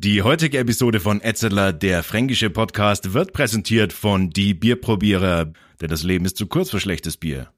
[0.00, 5.46] Die heutige Episode von Etzeler, der fränkische Podcast, wird präsentiert von Die Bierprobierer,
[5.80, 7.48] denn das Leben ist zu kurz für schlechtes Bier.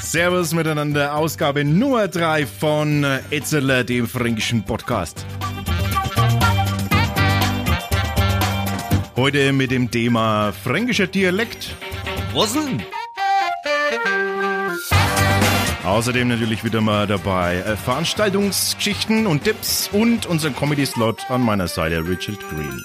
[0.00, 5.26] Servus miteinander, Ausgabe Nummer 3 von Etzeler, dem fränkischen Podcast.
[9.16, 11.76] Heute mit dem Thema fränkischer Dialekt.
[12.34, 12.97] Denn?
[15.88, 22.06] Außerdem natürlich wieder mal dabei äh, Veranstaltungsgeschichten und Tipps und unser Comedy-Slot an meiner Seite
[22.06, 22.84] Richard Green.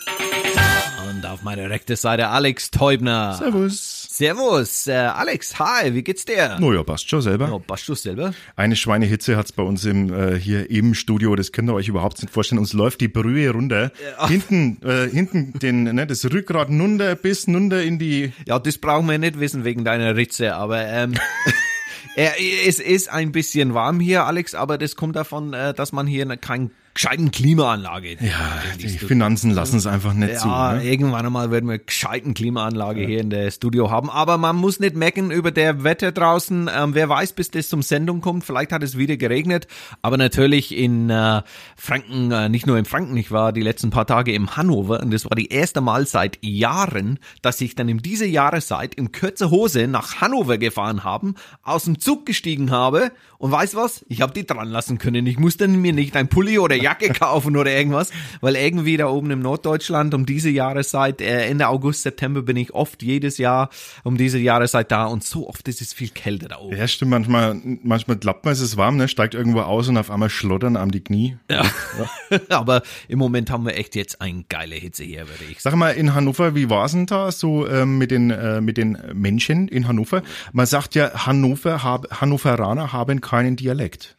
[1.10, 3.34] Und auf meiner rechten Seite Alex Teubner.
[3.34, 4.08] Servus.
[4.10, 6.55] Servus, äh, Alex, hi, wie geht's dir?
[6.60, 7.50] No ja, passt schon selber.
[7.50, 8.34] Ja, passt du selber?
[8.55, 12.22] Eine Schweinehitze hat's bei uns im, äh, hier im Studio, das könnt ihr euch überhaupt
[12.22, 12.60] nicht vorstellen.
[12.60, 13.91] Uns läuft die Brühe runter.
[14.18, 14.30] Ja.
[14.30, 18.32] Hinten, äh, hinten den, ne, das Rückgrat runter bis runter in die...
[18.48, 21.52] Ja, das brauchen wir nicht wissen wegen deiner Ritze, aber ähm, äh,
[22.16, 26.26] es ist ein bisschen warm hier, Alex, aber das kommt davon, äh, dass man hier
[26.38, 30.48] keinen gescheiten Klimaanlage Ja, die Finanzen lassen es einfach nicht zu.
[30.48, 30.84] Ja, Ne?
[30.84, 34.10] irgendwann einmal werden wir gescheiten Klimaanlage hier in der Studio haben.
[34.10, 36.70] Aber man muss nicht mecken über der Wetter draußen.
[36.76, 38.44] Ähm, wer weiß, bis das zum Sendung kommt.
[38.44, 39.68] Vielleicht hat es wieder geregnet.
[40.02, 41.41] Aber natürlich in äh,
[41.76, 43.18] Franken, äh, nicht nur in Franken.
[43.18, 46.38] Ich war die letzten paar Tage im Hannover und das war die erste Mal seit
[46.41, 51.85] Jahren, dass ich dann in dieser Jahreszeit in kürzer Hose nach Hannover gefahren haben, aus
[51.85, 54.05] dem Zug gestiegen habe und weißt was?
[54.07, 55.26] Ich habe die dran lassen können.
[55.28, 59.31] Ich musste mir nicht ein Pulli oder Jacke kaufen oder irgendwas, weil irgendwie da oben
[59.31, 63.70] im Norddeutschland um diese Jahreszeit, äh, Ende August, September bin ich oft jedes Jahr
[64.03, 66.78] um diese Jahreszeit da und so oft ist es viel kälter da oben.
[66.78, 70.11] Ja, stimmt, manchmal, manchmal klappt man, es ist warm, ne, steigt irgendwo aus und auf
[70.11, 71.38] einmal schlottern am die Knie.
[71.50, 71.63] Ja.
[72.50, 75.73] Aber im Moment haben wir echt jetzt eine geile Hitze hier, würde ich sagen.
[75.73, 78.97] Sag mal, in Hannover, wie war's denn da so ähm, mit den äh, mit den
[79.13, 80.23] Menschen in Hannover?
[80.51, 84.17] Man sagt ja, Hannover hab, Hannoveraner haben keinen Dialekt.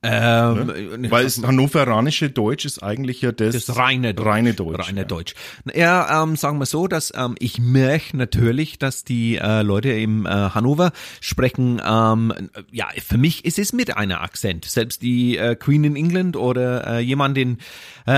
[0.00, 4.26] Ähm, Weil das hannoveranische Deutsch ist eigentlich ja das, Das reine Deutsch.
[4.28, 4.88] Reine Deutsch.
[4.88, 5.04] Reine ja.
[5.06, 5.34] Deutsch.
[5.74, 10.24] Ja, ähm, sagen wir so, dass ähm, ich merke natürlich, dass die äh, Leute im
[10.24, 12.32] äh, Hannover sprechen, ähm,
[12.70, 14.66] ja, für mich ist es mit einer Akzent.
[14.66, 17.58] Selbst die äh, Queen in England oder äh, jemand in,
[18.06, 18.12] äh,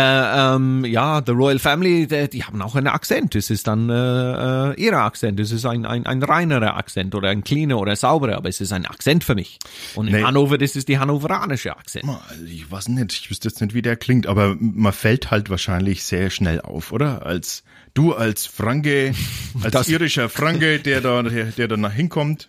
[0.54, 3.34] ähm, ja, The Royal Family, die, die haben auch einen Akzent.
[3.34, 5.40] Das ist dann äh, äh, ihre Akzent.
[5.40, 8.72] Das ist ein, ein, ein reinerer Akzent oder ein cleaner oder sauberer, aber es ist
[8.72, 9.58] ein Akzent für mich.
[9.94, 10.24] Und in Nee.
[10.24, 12.04] Hannover, das ist die hannoveranische Akzent.
[12.08, 15.50] Also Ich weiß nicht, ich wüsste jetzt nicht, wie der klingt, aber man fällt halt
[15.50, 17.24] wahrscheinlich sehr schnell auf, oder?
[17.26, 17.62] Als
[17.94, 19.14] du als Franke,
[19.62, 22.48] als Das- irischer Franke, der da, der, der da nach hinkommt.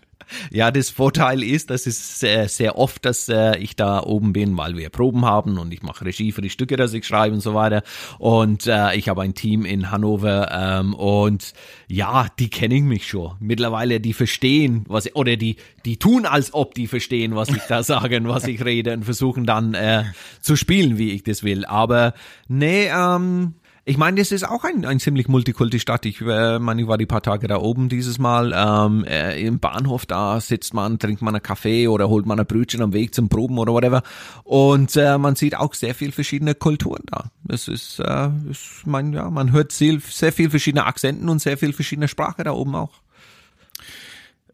[0.51, 4.57] Ja, das Vorteil ist, dass es sehr, sehr oft, dass äh, ich da oben bin,
[4.57, 7.41] weil wir Proben haben und ich mache Regie für die Stücke, dass ich schreibe und
[7.41, 7.83] so weiter.
[8.19, 11.53] Und äh, ich habe ein Team in Hannover ähm, und
[11.87, 13.35] ja, die kennen mich schon.
[13.39, 17.63] Mittlerweile, die verstehen, was ich, oder die, die tun, als ob die verstehen, was ich
[17.67, 20.03] da sage und was ich rede und versuchen dann äh,
[20.41, 21.65] zu spielen, wie ich das will.
[21.65, 22.13] Aber
[22.47, 23.55] nee, ähm,
[23.91, 26.05] ich meine, das ist auch ein, ein ziemlich Multikulti-Stadt.
[26.05, 28.53] Ich äh, meine, ich war die paar Tage da oben dieses Mal.
[28.55, 32.45] Ähm, äh, Im Bahnhof, da sitzt man, trinkt man einen Kaffee oder holt man ein
[32.45, 34.01] Brötchen am Weg zum Proben oder whatever.
[34.45, 37.31] Und äh, man sieht auch sehr viel verschiedene Kulturen da.
[37.49, 41.57] Es ist, äh, ist mein, ja, man hört sehr, sehr viel verschiedene Akzenten und sehr
[41.57, 43.01] viel verschiedene Sprache da oben auch.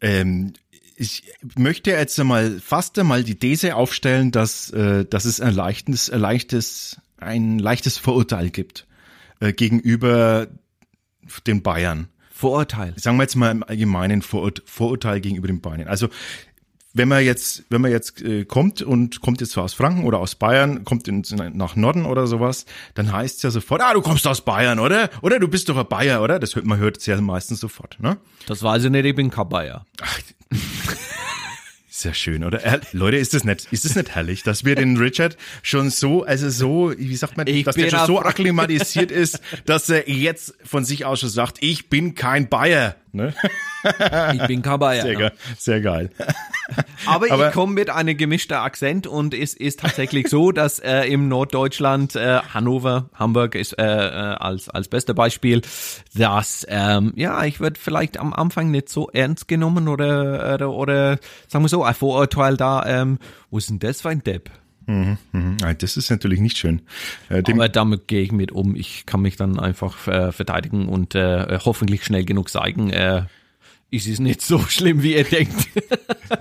[0.02, 0.54] Ähm,
[0.96, 6.10] ich möchte jetzt einmal fast einmal die These aufstellen, dass, äh, dass es ein leichtes,
[6.10, 8.88] ein leichtes, ein leichtes Vorurteil gibt
[9.40, 10.48] äh, gegenüber
[11.46, 12.08] den Bayern.
[12.32, 12.94] Vorurteil.
[12.98, 15.88] Sagen wir jetzt mal im Allgemeinen Vorur Vorurteil gegenüber den Bayern.
[15.88, 16.10] Also
[16.98, 20.36] wenn man jetzt, wenn man jetzt äh, kommt und kommt jetzt aus Franken oder aus
[20.36, 22.66] Bayern, kommt in, nach Norden oder sowas,
[22.96, 25.10] dann heißt es ja sofort, ah, du kommst aus Bayern, oder?
[25.22, 26.40] Oder du bist doch ein Bayer, oder?
[26.40, 28.18] Das hört man hört es ja meistens sofort, ne?
[28.48, 29.86] Das weiß ich nicht, ich bin kein Bayer.
[30.02, 30.20] Ach,
[32.04, 32.64] ja schön, oder?
[32.64, 36.24] Äh, Leute, ist das nicht, ist das nicht herrlich, dass wir den Richard schon so,
[36.24, 40.56] also so, wie sagt man, Ich dass der schon so akklimatisiert ist, dass er jetzt
[40.64, 43.34] von sich aus schon sagt, ich bin kein Bayer, ne?
[44.34, 45.04] Ich bin kein Bayer.
[45.04, 45.20] Sehr ja.
[45.20, 46.10] geil, sehr geil.
[47.06, 51.04] Aber, Aber- ich komme mit einem gemischten Akzent und es ist tatsächlich so, dass äh,
[51.06, 55.62] im Norddeutschland äh, Hannover, Hamburg ist äh, äh, als als beste Beispiel,
[56.16, 61.20] dass ähm, ja ich würde vielleicht am Anfang nicht so ernst genommen oder oder, oder
[61.48, 62.86] sagen wir so ein Vorurteil da.
[62.86, 63.20] Ähm,
[63.50, 64.50] wo ist denn das für ein Depp?
[64.90, 65.18] Mhm,
[65.64, 66.82] ah, Das ist natürlich nicht schön.
[67.30, 68.74] Äh, Aber damit gehe ich mit um.
[68.74, 72.90] Ich kann mich dann einfach äh, verteidigen und äh, hoffentlich schnell genug zeigen.
[73.90, 75.56] Ist es nicht so schlimm, wie ihr denkt.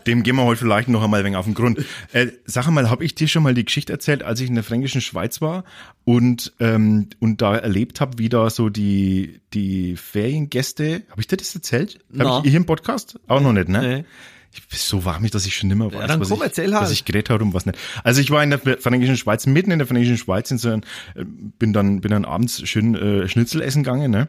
[0.06, 1.84] dem gehen wir heute vielleicht noch einmal ein wenig auf den Grund.
[2.12, 4.64] Äh, sag mal, habe ich dir schon mal die Geschichte erzählt, als ich in der
[4.64, 5.64] fränkischen Schweiz war
[6.04, 11.36] und ähm, und da erlebt habe, wie da so die die Feriengäste, habe ich dir
[11.36, 12.00] das erzählt?
[12.18, 13.20] Habe ich hier im Podcast?
[13.28, 14.04] Auch noch nicht, ne?
[14.50, 14.58] Nee.
[14.72, 16.82] so warm ich, dass ich schon nimmer weiß, Ja, dann was, komm, ich, erzähl halt.
[16.82, 17.78] was ich geredet habe und was nicht.
[18.02, 20.82] Also ich war in der Fränkischen Schweiz, mitten in der Fränkischen Schweiz, in so ein,
[21.14, 24.28] äh, bin dann bin dann abends schön äh, Schnitzel essen gegangen ne?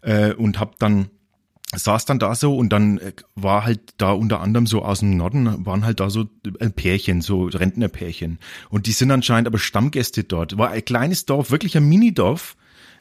[0.00, 1.10] äh, und hab dann
[1.76, 5.16] saß dann da so und dann äh, war halt da unter anderem so aus dem
[5.16, 6.26] Norden waren halt da so
[6.60, 8.38] ein Pärchen, so Rentnerpärchen
[8.70, 10.58] und die sind anscheinend aber Stammgäste dort.
[10.58, 12.56] War ein kleines Dorf, wirklich ein Minidorf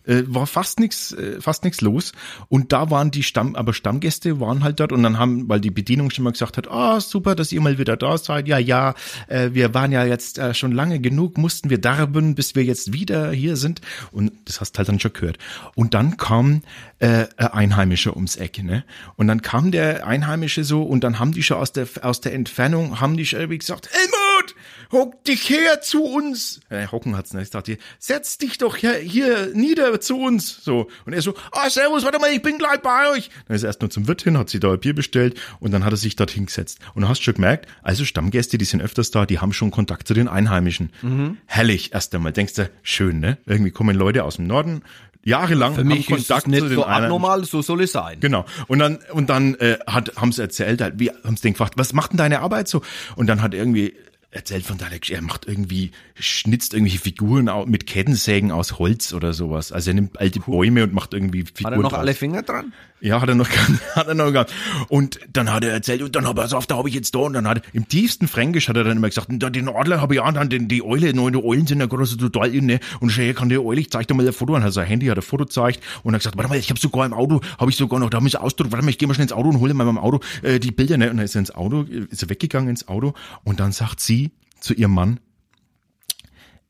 [0.05, 2.13] äh, war fast nichts äh, fast nichts los.
[2.49, 4.91] Und da waren die Stamm aber Stammgäste waren halt dort.
[4.91, 7.77] Und dann haben weil die Bedienung schon mal gesagt hat ah super dass ihr mal
[7.77, 8.47] wieder da seid.
[8.47, 8.95] Ja ja
[9.27, 12.93] äh, wir waren ja jetzt äh, schon lange genug mussten wir darben bis wir jetzt
[12.93, 13.81] wieder hier sind.
[14.11, 15.37] Und das hast halt dann schon gehört.
[15.75, 16.61] Und dann kam
[16.99, 18.83] äh, ein Einheimischer ums Eck ne?
[19.15, 22.33] Und dann kam der Einheimische so und dann haben die schon aus der aus der
[22.33, 24.52] Entfernung haben die schon irgendwie gesagt Helmut
[24.93, 28.93] hock dich her zu uns äh, hocken hat's nicht ich dachte setz dich doch hier,
[28.95, 30.63] hier nieder zu uns.
[30.63, 30.89] So.
[31.05, 33.29] Und er so, ah, servus, warte mal, ich bin gleich bei euch.
[33.47, 35.71] Dann ist er erst nur zum Wirt hin, hat sich da ein Bier bestellt und
[35.71, 36.79] dann hat er sich dort hingesetzt.
[36.93, 40.07] Und du hast schon gemerkt, also Stammgäste, die sind öfters da, die haben schon Kontakt
[40.07, 40.91] zu den Einheimischen.
[41.01, 41.37] Mhm.
[41.45, 42.33] Herrlich, erst einmal.
[42.33, 43.37] Denkst du, schön, ne?
[43.45, 44.83] Irgendwie kommen Leute aus dem Norden,
[45.23, 47.91] jahrelang Für mich haben ist Kontakt es nicht zu den so abnormal, so soll es
[47.91, 48.19] sein.
[48.19, 48.45] Genau.
[48.67, 51.75] Und dann, und dann äh, hat, haben sie erzählt, halt, wie haben sie den gefragt,
[51.77, 52.81] was macht denn deine Arbeit so?
[53.15, 53.93] Und dann hat irgendwie
[54.33, 59.33] erzählt von deiner Geschichte, er macht irgendwie, schnitzt irgendwelche Figuren mit Kettensägen aus Holz oder
[59.33, 59.71] sowas.
[59.71, 61.65] Also er nimmt alte Bäume und macht irgendwie Figuren.
[61.65, 61.99] Hat er noch draus.
[61.99, 62.73] alle Finger dran?
[63.03, 64.53] Ja, hat er noch gehabt, hat er noch gehabt.
[64.87, 67.19] Und dann hat er erzählt, und dann hab er, auf, da habe ich jetzt da,
[67.19, 69.67] und dann hat er, im tiefsten Fränkisch hat er dann immer gesagt, und da den
[69.67, 72.15] Adler habe ich auch, dann den, die Eule, nein, die Eulen sind ja gerade so
[72.15, 74.55] total in, ne, und schau her, kann die Eule, ich zeig dir mal ein Foto,
[74.55, 76.69] und hat sein Handy, hat ein Foto gezeigt, und er hat gesagt, warte mal, ich
[76.69, 78.97] habe sogar im Auto, habe ich sogar noch, da haben wir Ausdruck, warte mal, ich
[78.97, 81.17] gehe mal schnell ins Auto und hole mal beim Auto äh, die Bilder, ne, und
[81.17, 84.22] dann ist er ins Auto, ist er weggegangen ins Auto, und dann sagt sie
[84.63, 85.19] zu ihrem Mann,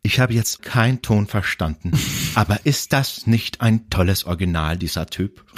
[0.01, 1.91] ich habe jetzt keinen Ton verstanden,
[2.35, 5.45] aber ist das nicht ein tolles Original, dieser Typ?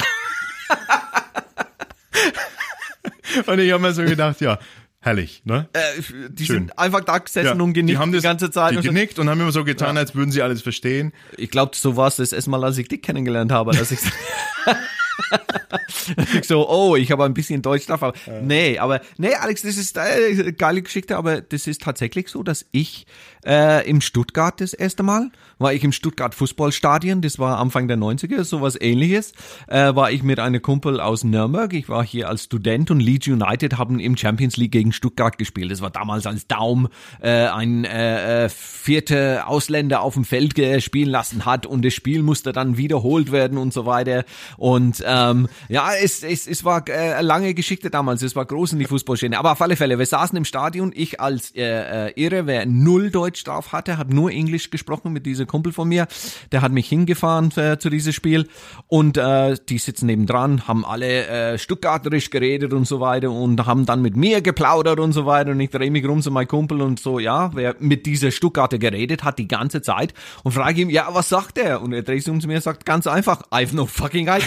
[3.47, 4.59] Und ich habe mir so gedacht, ja,
[5.01, 5.67] herrlich, ne?
[5.73, 6.55] Äh, die Schön.
[6.55, 8.71] sind einfach da gesessen und genickt die haben das, die ganze Zeit.
[8.71, 8.89] Die und so.
[8.89, 11.11] genickt und haben immer so getan, als würden sie alles verstehen.
[11.35, 13.99] Ich glaube, so war es das erste Mal, als ich dich kennengelernt habe, dass ich,
[13.99, 14.54] dass ich
[16.43, 18.03] so, oh, ich habe ein bisschen Deutsch drauf.
[18.03, 22.43] Aber Nee, aber nee, Alex, das ist eine geile Geschichte, aber das ist tatsächlich so,
[22.43, 23.05] dass ich
[23.45, 27.97] äh, im Stuttgart das erste Mal, war ich im Stuttgart Fußballstadion, das war Anfang der
[27.97, 29.33] 90er, sowas ähnliches,
[29.67, 33.27] äh, war ich mit einem Kumpel aus Nürnberg, ich war hier als Student und Leeds
[33.27, 35.71] United haben im Champions League gegen Stuttgart gespielt.
[35.71, 36.89] Das war damals als Daum
[37.21, 41.93] äh, ein äh, äh, vierter Ausländer auf dem Feld äh, spielen lassen hat und das
[41.93, 44.25] Spiel musste dann wiederholt werden und so weiter.
[44.57, 48.73] Und ähm, ja, es, es, es war äh, eine lange Geschichte damals, es war groß
[48.73, 49.37] in die Fußballszene.
[49.37, 53.11] Aber auf alle Fälle, wir saßen im Stadion, ich als äh, äh, Irre, wer null
[53.11, 56.07] Deutsch drauf hatte, hat nur Englisch gesprochen mit diesem Kumpel von mir.
[56.51, 58.47] Der hat mich hingefahren äh, zu diesem Spiel
[58.87, 63.85] und äh, die sitzen nebendran, haben alle äh, Stuttgarterisch geredet und so weiter und haben
[63.85, 66.81] dann mit mir geplaudert und so weiter und ich drehe mich rum zu meinem Kumpel
[66.81, 70.13] und so, ja, wer mit dieser Stuttgarter geredet hat die ganze Zeit
[70.43, 71.81] und frage ihm, ja, was sagt er?
[71.81, 74.44] Und er dreht sich um zu mir und sagt ganz einfach, I've no fucking idea.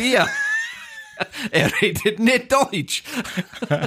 [1.51, 3.03] er redet nicht Deutsch.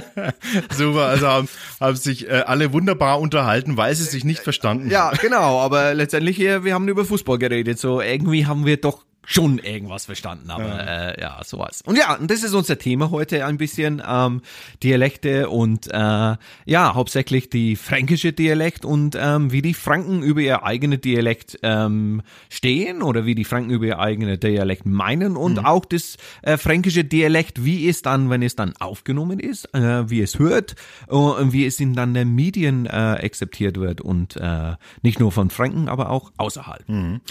[0.70, 1.48] Super, also haben,
[1.80, 6.40] haben sich äh, alle wunderbar unterhalten, weil sie sich nicht verstanden Ja, genau, aber letztendlich,
[6.40, 10.64] äh, wir haben über Fußball geredet, so irgendwie haben wir doch schon irgendwas verstanden, aber
[10.64, 11.82] ja, äh, ja sowas.
[11.82, 14.42] Und ja, und das ist unser Thema heute ein bisschen, ähm,
[14.82, 20.64] Dialekte und äh, ja, hauptsächlich die fränkische Dialekt und ähm, wie die Franken über ihr
[20.64, 25.84] eigene Dialekt ähm, stehen oder wie die Franken über ihr eigene Dialekt meinen und auch
[25.84, 30.38] das äh, fränkische Dialekt, wie es dann, wenn es dann aufgenommen ist, äh, wie es
[30.38, 30.74] hört
[31.08, 35.32] äh, und wie es in dann der Medien äh, akzeptiert wird und äh, nicht nur
[35.32, 36.84] von Franken, aber auch außerhalb.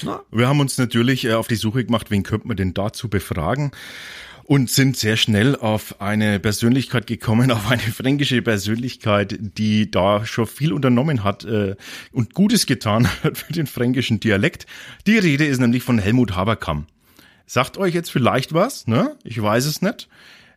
[0.04, 0.22] Na?
[0.32, 3.72] Wir haben uns natürlich äh, auf die Suche gemacht, wen könnte man denn dazu befragen
[4.44, 10.48] und sind sehr schnell auf eine Persönlichkeit gekommen, auf eine fränkische Persönlichkeit, die da schon
[10.48, 11.76] viel unternommen hat äh,
[12.12, 14.66] und Gutes getan hat für den fränkischen Dialekt.
[15.08, 16.88] Die Rede ist nämlich von Helmut Haberkamm.
[17.46, 19.18] Sagt euch jetzt vielleicht was, ne?
[19.24, 20.08] Ich weiß es nicht.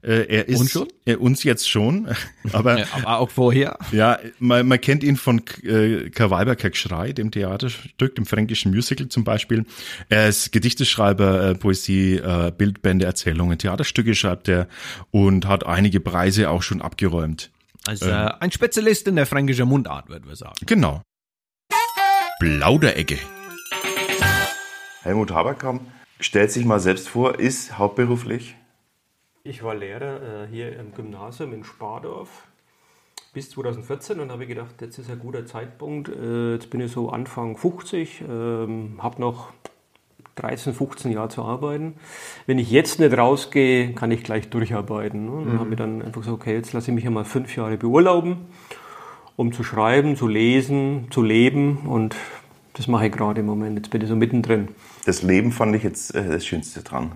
[0.04, 0.88] Äh, er ist Uns schon?
[1.06, 2.08] Äh, uns jetzt schon,
[2.52, 3.78] aber Ja, aber auch vorher.
[3.90, 9.24] ja, man, man kennt ihn von äh, Karl Schrei, dem Theaterstück, dem fränkischen Musical zum
[9.24, 9.64] Beispiel.
[10.10, 14.68] Er ist Gedichteschreiber, äh, Poesie, äh, Bildbände, Erzählungen, Theaterstücke schreibt er
[15.10, 17.50] und hat einige Preise auch schon abgeräumt.
[17.86, 20.54] Also äh, ein Spezialist in der fränkischen Mundart, würden wir sagen.
[20.66, 21.02] Genau.
[22.40, 23.18] Plauderecke.
[25.02, 25.82] Helmut Haberkamp
[26.20, 28.56] stellt sich mal selbst vor, ist hauptberuflich
[29.46, 32.46] Ich war Lehrer äh, hier im Gymnasium in Spardorf
[33.34, 36.08] bis 2014 und habe gedacht, jetzt ist ein guter Zeitpunkt.
[36.08, 39.52] Äh, jetzt bin ich so Anfang 50, ähm, habe noch
[40.36, 41.92] 13, 15 Jahre zu arbeiten.
[42.46, 45.26] Wenn ich jetzt nicht rausgehe, kann ich gleich durcharbeiten.
[45.26, 45.32] Ne?
[45.32, 47.76] Und dann habe ich dann einfach so, okay, jetzt lasse ich mich einmal fünf Jahre
[47.76, 48.46] beurlauben,
[49.36, 52.16] um zu schreiben, zu lesen, zu leben und
[52.72, 53.76] das mache ich gerade im Moment.
[53.76, 54.68] Jetzt bin ich so mittendrin.
[55.04, 57.12] Das Leben fand ich jetzt äh, das Schönste dran.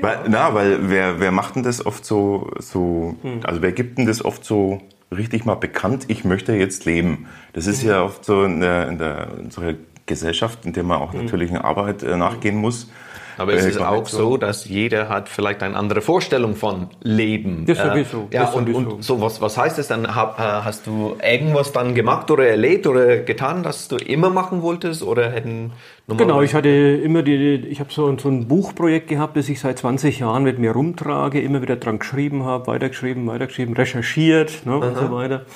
[0.00, 4.06] Weil, na, weil wer, wer macht denn das oft so, so also wer gibt denn
[4.06, 4.80] das oft so
[5.14, 7.26] richtig mal bekannt, ich möchte jetzt leben?
[7.52, 9.74] Das ist ja oft so in, der, in, der, in unserer
[10.06, 12.90] Gesellschaft, in der man auch natürlichen Arbeit äh, nachgehen muss.
[13.38, 17.64] Aber es Äh, ist auch so, dass jeder hat vielleicht eine andere Vorstellung von Leben.
[17.66, 18.90] Das sowieso, Ja, das und, sowieso.
[18.90, 20.04] und so was, was heißt das dann?
[20.04, 25.02] Äh, hast du irgendwas dann gemacht oder erlebt oder getan, das du immer machen wolltest
[25.02, 25.72] oder hätten
[26.08, 29.78] Genau, ich hatte immer die, ich habe so, so ein Buchprojekt gehabt, das ich seit
[29.78, 34.96] 20 Jahren mit mir rumtrage, immer wieder dran geschrieben habe, weitergeschrieben, weitergeschrieben, recherchiert ne, und
[34.96, 35.46] so weiter.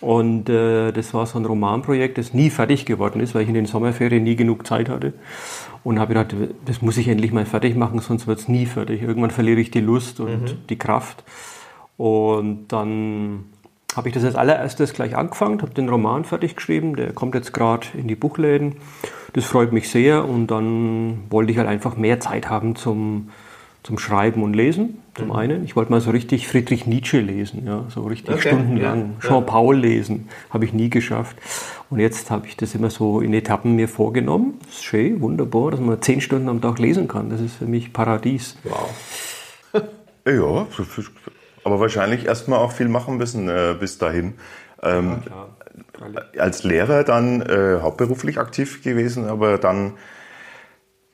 [0.00, 3.54] Und äh, das war so ein Romanprojekt, das nie fertig geworden ist, weil ich in
[3.54, 5.12] den Sommerferien nie genug Zeit hatte.
[5.84, 6.34] Und habe gedacht,
[6.64, 9.02] das muss ich endlich mal fertig machen, sonst wird es nie fertig.
[9.02, 11.24] Irgendwann verliere ich die Lust und die Kraft.
[11.96, 13.44] Und dann
[13.94, 17.52] habe ich das als allererstes gleich angefangen, habe den Roman fertig geschrieben, der kommt jetzt
[17.52, 18.76] gerade in die Buchläden.
[19.34, 23.30] Das freut mich sehr und dann wollte ich halt einfach mehr Zeit haben zum,
[23.82, 25.32] zum Schreiben und Lesen, zum Mhm.
[25.32, 25.64] einen.
[25.64, 29.14] Ich wollte mal so richtig Friedrich Nietzsche lesen, ja, so richtig Okay, stundenlang.
[29.20, 31.36] ja, Jean Paul lesen, habe ich nie geschafft.
[31.90, 34.54] Und jetzt habe ich das immer so in Etappen mir vorgenommen.
[34.64, 37.28] Das ist schön, wunderbar, dass man zehn Stunden am Tag lesen kann.
[37.30, 38.56] Das ist für mich Paradies.
[40.24, 40.66] Ja,
[41.64, 44.34] aber wahrscheinlich erstmal auch viel machen müssen äh, bis dahin.
[44.80, 45.18] Ähm,
[46.38, 49.94] als Lehrer dann äh, hauptberuflich aktiv gewesen, aber dann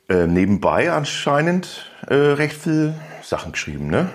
[0.09, 4.09] äh, nebenbei anscheinend äh, recht viel Sachen geschrieben, ne?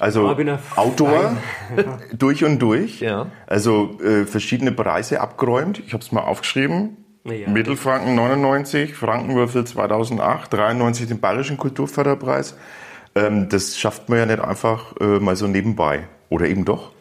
[0.00, 0.34] Also
[0.76, 1.36] Autor
[2.12, 3.00] durch und durch.
[3.00, 3.26] Ja.
[3.46, 5.80] Also äh, verschiedene Preise abgeräumt.
[5.86, 6.96] Ich habe es mal aufgeschrieben.
[7.24, 7.48] Ja.
[7.48, 12.56] Mittelfranken 99, Frankenwürfel 2008, 93 den Bayerischen Kulturförderpreis.
[13.14, 16.08] Ähm, das schafft man ja nicht einfach äh, mal so nebenbei.
[16.28, 16.93] Oder eben doch?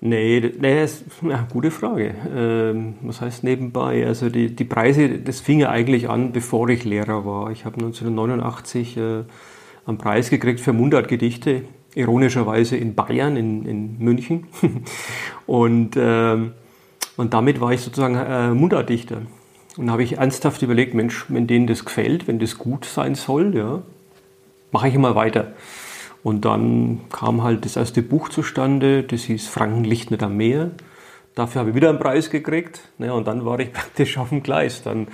[0.00, 2.14] Nee, d- nee ist, ja, gute Frage.
[2.34, 4.06] Ähm, was heißt nebenbei?
[4.06, 7.50] Also die, die Preise, das fing ja eigentlich an, bevor ich Lehrer war.
[7.50, 9.24] Ich habe 1989 äh,
[9.86, 11.62] einen Preis gekriegt für Mundartgedichte,
[11.96, 14.46] ironischerweise in Bayern, in, in München.
[15.46, 16.52] und, ähm,
[17.16, 19.22] und damit war ich sozusagen äh, Mundartdichter.
[19.76, 23.56] Und habe ich ernsthaft überlegt, Mensch, wenn denen das gefällt, wenn das gut sein soll,
[23.56, 23.82] ja,
[24.70, 25.52] mache ich mal weiter.
[26.28, 30.72] Und dann kam halt das erste Buch zustande, das hieß Frankenlicht nicht am Meer.
[31.34, 32.82] Dafür habe ich wieder einen Preis gekriegt.
[32.98, 34.82] Ne, und dann war ich praktisch auf dem Gleis.
[34.82, 35.08] Dann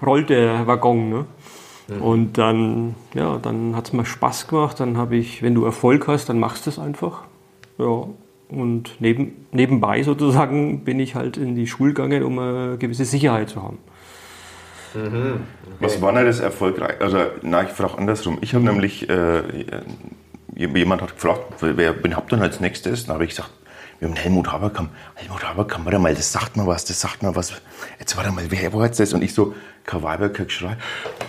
[0.00, 1.10] rollt der Waggon.
[1.10, 1.24] Ne?
[2.00, 4.78] Und dann, ja, dann hat es mir Spaß gemacht.
[4.78, 7.22] Dann habe ich, wenn du Erfolg hast, dann machst du es einfach.
[7.78, 8.06] Ja.
[8.48, 13.48] Und neben, nebenbei sozusagen bin ich halt in die Schule gegangen, um eine gewisse Sicherheit
[13.48, 13.78] zu haben.
[15.80, 17.00] Was war denn das erfolgreich?
[17.00, 18.38] Also, na, ich frage andersrum.
[18.40, 19.42] Ich habe nämlich, äh,
[20.56, 23.06] jemand hat gefragt, wer, wen habt denn als nächstes?
[23.06, 23.50] Dann habe ich gesagt,
[23.98, 24.90] wir haben Helmut Haberkamp.
[25.14, 27.52] Helmut Haberkamp, warte mal, das sagt mal was, das sagt mal was.
[27.98, 29.12] Jetzt warte mal, wer war jetzt das?
[29.12, 29.54] Und ich so,
[29.84, 30.76] Karl Weiberker geschrei,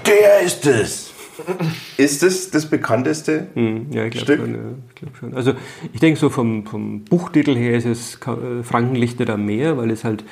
[0.05, 1.13] der ist es!
[1.97, 3.47] ist das das bekannteste
[3.89, 4.39] Ja, ich glaube Stück?
[4.41, 4.59] schon, ja,
[4.89, 5.33] ich glaub schon.
[5.33, 5.53] Also
[5.91, 9.91] ich denke so vom, vom Buchtitel her ist es äh, Frankenlicht nicht am Meer, weil
[9.91, 10.23] es halt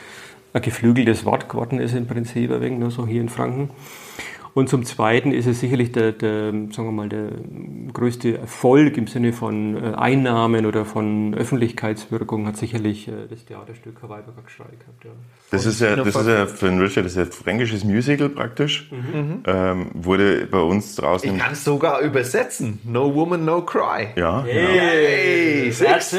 [0.54, 3.70] ein geflügeltes Wort geworden ist im Prinzip, ein wenig, ne, so hier in Franken.
[4.54, 7.30] Und zum Zweiten ist es sicherlich der, der, sagen wir mal, der
[7.94, 14.02] größte Erfolg im Sinne von äh, Einnahmen oder von Öffentlichkeitswirkung hat sicherlich äh, das Theaterstück
[14.02, 15.06] Weiberger Geschrei gehabt.
[15.06, 15.12] Ja.
[15.52, 18.30] Das ist ja, das ist ja für den Richard, das ist ja ein fränkisches Musical
[18.30, 18.90] praktisch.
[19.46, 22.80] Ähm, wurde bei uns draußen Ich kann es sogar übersetzen.
[22.84, 24.08] No woman, no cry.
[24.16, 26.18] ja, Hey, Siehst du?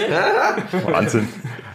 [0.92, 1.28] Wahnsinn.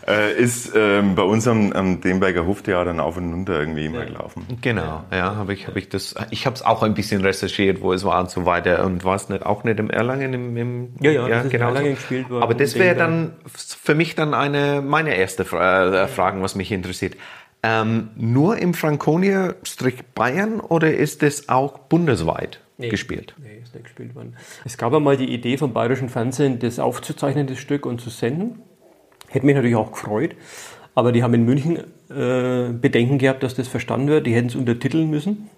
[0.07, 4.05] Äh, ist ähm, bei uns am, am Demberger Hoftheater dann auf und runter irgendwie immer
[4.05, 4.45] gelaufen.
[4.61, 6.15] Genau, ja, habe ich, habe ich das.
[6.31, 8.85] Ich habe es auch ein bisschen recherchiert, wo es war und so weiter.
[8.85, 11.67] Und war es nicht auch nicht im Erlangen im, im Ja, ja, das in genau
[11.67, 11.95] Erlangen so.
[11.95, 16.41] gespielt worden, Aber das wäre dann für mich dann eine meine erste Fra äh, Fragen,
[16.41, 17.15] was mich interessiert.
[17.63, 23.33] Ähm, nur im Franconia Strich Bayern oder ist es auch bundesweit gespielt?
[23.41, 24.35] Nee, ist nicht gespielt worden.
[24.65, 28.61] Es gab einmal die Idee vom Bayerischen Fernsehen, das aufzuzeichnen, das Stück, und zu senden.
[29.35, 30.35] Hätte mich natürlich auch gefreut.
[30.95, 31.77] Aber die haben in München
[32.09, 34.25] äh, Bedenken gehabt, dass das verstanden wird.
[34.25, 35.49] Die hätten es untertiteln müssen.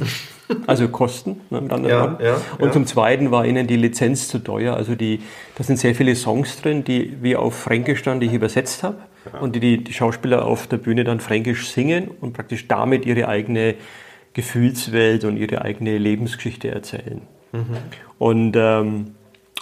[0.66, 2.72] also Kosten, ne, mit anderen Ja, ja, Und ja.
[2.72, 4.76] zum Zweiten war ihnen die Lizenz zu teuer.
[4.76, 5.20] Also die,
[5.56, 8.98] da sind sehr viele Songs drin, die wie auf Fränkisch dann, die ich übersetzt habe.
[9.40, 13.26] Und die, die die Schauspieler auf der Bühne dann Fränkisch singen und praktisch damit ihre
[13.26, 13.76] eigene
[14.34, 17.22] Gefühlswelt und ihre eigene Lebensgeschichte erzählen.
[18.18, 19.14] Und, ähm,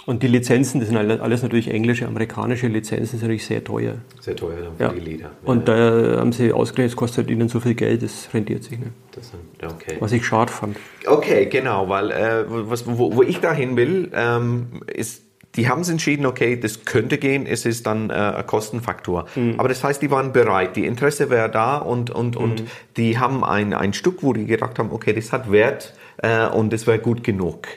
[0.05, 3.95] Und die Lizenzen, das sind alles natürlich englische, amerikanische Lizenzen, sind natürlich sehr teuer.
[4.19, 4.89] Sehr teuer dann für Ja.
[4.89, 5.31] die Lieder.
[5.45, 8.91] Und da haben sie ausgerechnet, es kostet ihnen so viel Geld, das rentiert sich nicht.
[9.21, 9.95] Sind- okay.
[9.99, 10.75] Was ich schade fand.
[11.07, 15.21] Okay, genau, weil äh, was, wo, wo ich dahin will, ähm, ist,
[15.55, 19.27] die haben sich entschieden, okay, das könnte gehen, es ist dann äh, ein Kostenfaktor.
[19.57, 22.63] Aber das heißt, die waren bereit, die Interesse wäre da und, und, und
[22.97, 26.73] die haben ein, ein Stück, wo die gedacht haben, okay, das hat Wert äh, und
[26.73, 27.67] das wäre gut genug.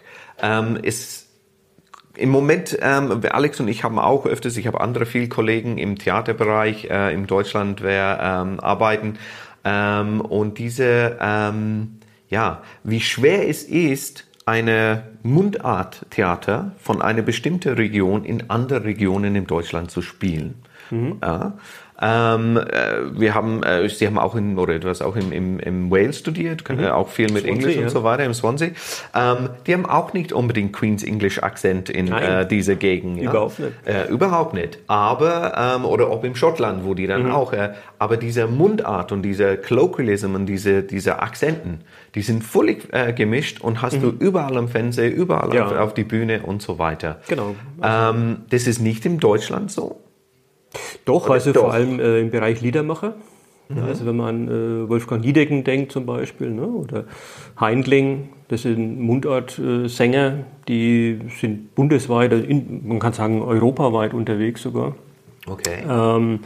[0.42, 1.25] Ähm, ist
[2.17, 5.99] im Moment, ähm, Alex und ich haben auch öfters, ich habe andere viele Kollegen im
[5.99, 9.19] Theaterbereich äh, in Deutschland, wer ähm, arbeiten
[9.65, 18.25] ähm, und diese, ähm, ja, wie schwer es ist, eine Mundart-Theater von einer bestimmten Region
[18.25, 20.63] in andere Regionen in Deutschland zu spielen.
[21.21, 21.55] Ja.
[22.00, 25.59] Ähm, äh, wir haben, äh, Sie haben auch in, oder du hast auch im, im,
[25.61, 27.83] im Wales studiert, äh, auch viel mit Swansea, Englisch ja.
[27.83, 28.69] und so weiter im Swansea.
[29.15, 33.19] Ähm, die haben auch nicht unbedingt Queen's English Akzent in äh, dieser Gegend.
[33.23, 33.31] Ja?
[33.31, 33.73] Überhaupt nicht.
[33.87, 34.79] Äh, überhaupt nicht.
[34.88, 37.31] Aber, ähm, oder ob im Schottland, wo die dann Mhm.
[37.33, 41.81] auch, äh, aber diese Mundart und diese Colloquialism und diese, diese Akzenten,
[42.15, 45.55] die sind völlig gemischt und hast du überall am Fernseher, überall Mhm.
[45.55, 45.67] Ja.
[45.67, 47.21] auf, auf die Bühne und so weiter.
[47.29, 47.55] Genau.
[47.83, 50.00] Ähm, das ist nicht in Deutschland so.
[51.05, 51.63] Doch, also doch.
[51.63, 53.15] vor allem äh, im Bereich Liedermacher.
[53.75, 57.05] Ja, also wenn man an äh, Wolfgang Niedecken denkt zum Beispiel, ne, oder
[57.59, 64.95] Heindling, das sind Mundart-Sänger, die sind bundesweit, in, man kann sagen europaweit unterwegs sogar.
[65.49, 65.79] Okay.
[65.89, 66.41] Ähm,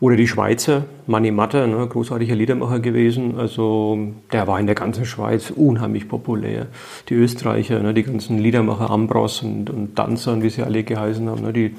[0.00, 3.38] oder die Schweizer, Manni Matter, ne, großartiger Liedermacher gewesen.
[3.38, 3.98] Also
[4.32, 6.66] der war in der ganzen Schweiz unheimlich populär.
[7.08, 11.42] Die Österreicher, ne, die ganzen Liedermacher Ambros und, und Danzern, wie sie alle geheißen haben,
[11.42, 11.76] ne, die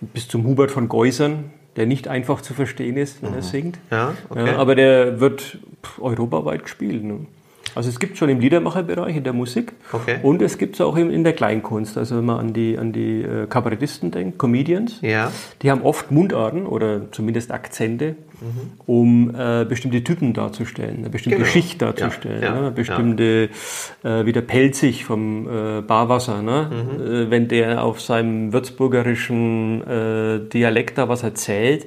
[0.00, 3.78] bis zum Hubert von Geusern, der nicht einfach zu verstehen ist, wenn er singt.
[3.90, 4.46] Ja, okay.
[4.46, 5.58] Ja, aber der wird
[6.00, 7.02] europaweit gespielt.
[7.02, 7.26] Ne?
[7.76, 10.16] Also es gibt schon im Liedermacherbereich, in der Musik Okay.
[10.22, 11.96] und es gibt es auch in, in der Kleinkunst.
[11.98, 15.30] Also wenn man an die, an die äh, Kabarettisten denkt, Comedians, Ja.
[15.62, 18.16] die haben oft Mundarten oder zumindest Akzente,
[18.86, 21.48] um äh, bestimmte Typen darzustellen, eine bestimmte Genau.
[21.48, 22.58] Schicht darzustellen, Ja, ja, ne?
[22.60, 23.48] eine bestimmte,
[24.04, 26.70] äh, wie der Pelzig vom äh, Barwasser, ne?
[26.70, 27.00] Mhm.
[27.06, 31.86] äh, wenn der auf seinem würzburgerischen äh, Dialekt da was erzählt,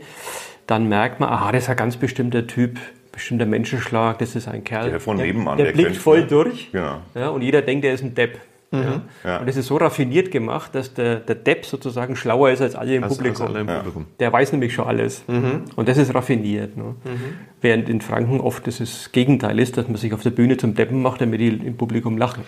[0.68, 2.80] dann merkt man, aha, das ist ein ganz bestimmter Typ,
[3.20, 4.90] bestimmter Menschenschlag, das ist ein Kerl.
[4.90, 6.72] Der von der, nebenan, der der blickt voll durch.
[6.72, 7.00] Genau.
[7.16, 8.40] Ja, und jeder denkt, er ist ein Depp.
[8.72, 9.02] Ja.
[9.24, 9.38] Ja.
[9.40, 12.96] Und das ist so raffiniert gemacht, dass der, der Depp sozusagen schlauer ist als alle
[12.96, 13.42] im Also, Publikum.
[13.48, 14.06] also alle im Publikum.
[14.20, 15.24] Der weiß nämlich schon alles.
[15.28, 16.78] Und das ist raffiniert.
[16.78, 16.96] Ne?
[17.62, 20.76] Während in Franken oft das, das Gegenteil ist, dass man sich auf der Bühne zum
[20.76, 22.44] Deppen macht, damit die im Publikum lachen.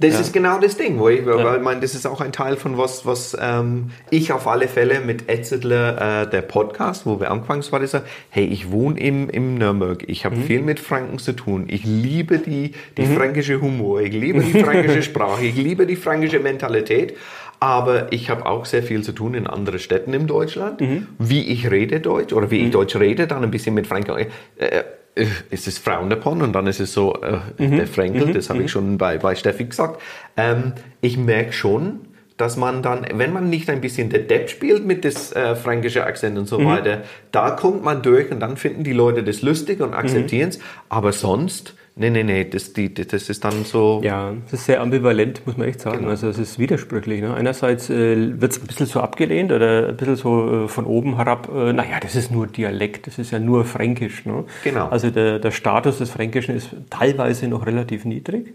[0.00, 2.56] Das ist genau das Ding, wo ich, weil ich meine, das ist auch ein Teil
[2.56, 7.20] von was, was ähm, ich auf alle Fälle mit Ed Sittler, äh, der Podcast, wo
[7.20, 7.96] wir angefangen haben, war das,
[8.30, 12.38] hey, ich wohne im, im Nürnberg, ich habe viel mit Franken zu tun, ich liebe
[12.38, 17.14] die, die fränkische Humor, ich liebe die fränkische Sprache, ich liebe die fränkische Mentalität,
[17.64, 20.82] aber ich habe auch sehr viel zu tun in anderen Städten in Deutschland,
[21.18, 24.18] wie ich rede Deutsch oder wie ich Deutsch rede, dann ein bisschen mit Franken.
[24.18, 24.82] Äh,
[25.14, 28.64] äh, ist es frowned upon und dann ist es so, äh, der Fränkel, das habe
[28.64, 30.02] ich schon bei, bei Steffi gesagt.
[30.36, 32.00] Ähm, ich merke schon,
[32.36, 36.04] dass man dann, wenn man nicht ein bisschen der Depp spielt mit das äh, fränkische
[36.04, 39.80] Akzent und so weiter, da kommt man durch und dann finden die Leute das lustig
[39.80, 40.58] und akzeptieren es,
[40.90, 44.80] aber sonst, nee, nee, nee, das, die, das ist dann so, Ja, das ist sehr
[44.80, 46.06] ambivalent, muss man echt sagen.
[46.06, 47.20] Also es ist widersprüchlich.
[47.20, 47.34] Ne?
[47.34, 51.16] Einerseits äh, wird es ein bisschen so abgelehnt oder ein bisschen so äh, von oben
[51.16, 54.26] herab, äh, naja, das ist nur Dialekt, das ist ja nur Fränkisch.
[54.26, 54.44] Ne?
[54.64, 54.88] Genau.
[54.88, 58.54] Also der, der Status des Fränkischen ist teilweise noch relativ niedrig.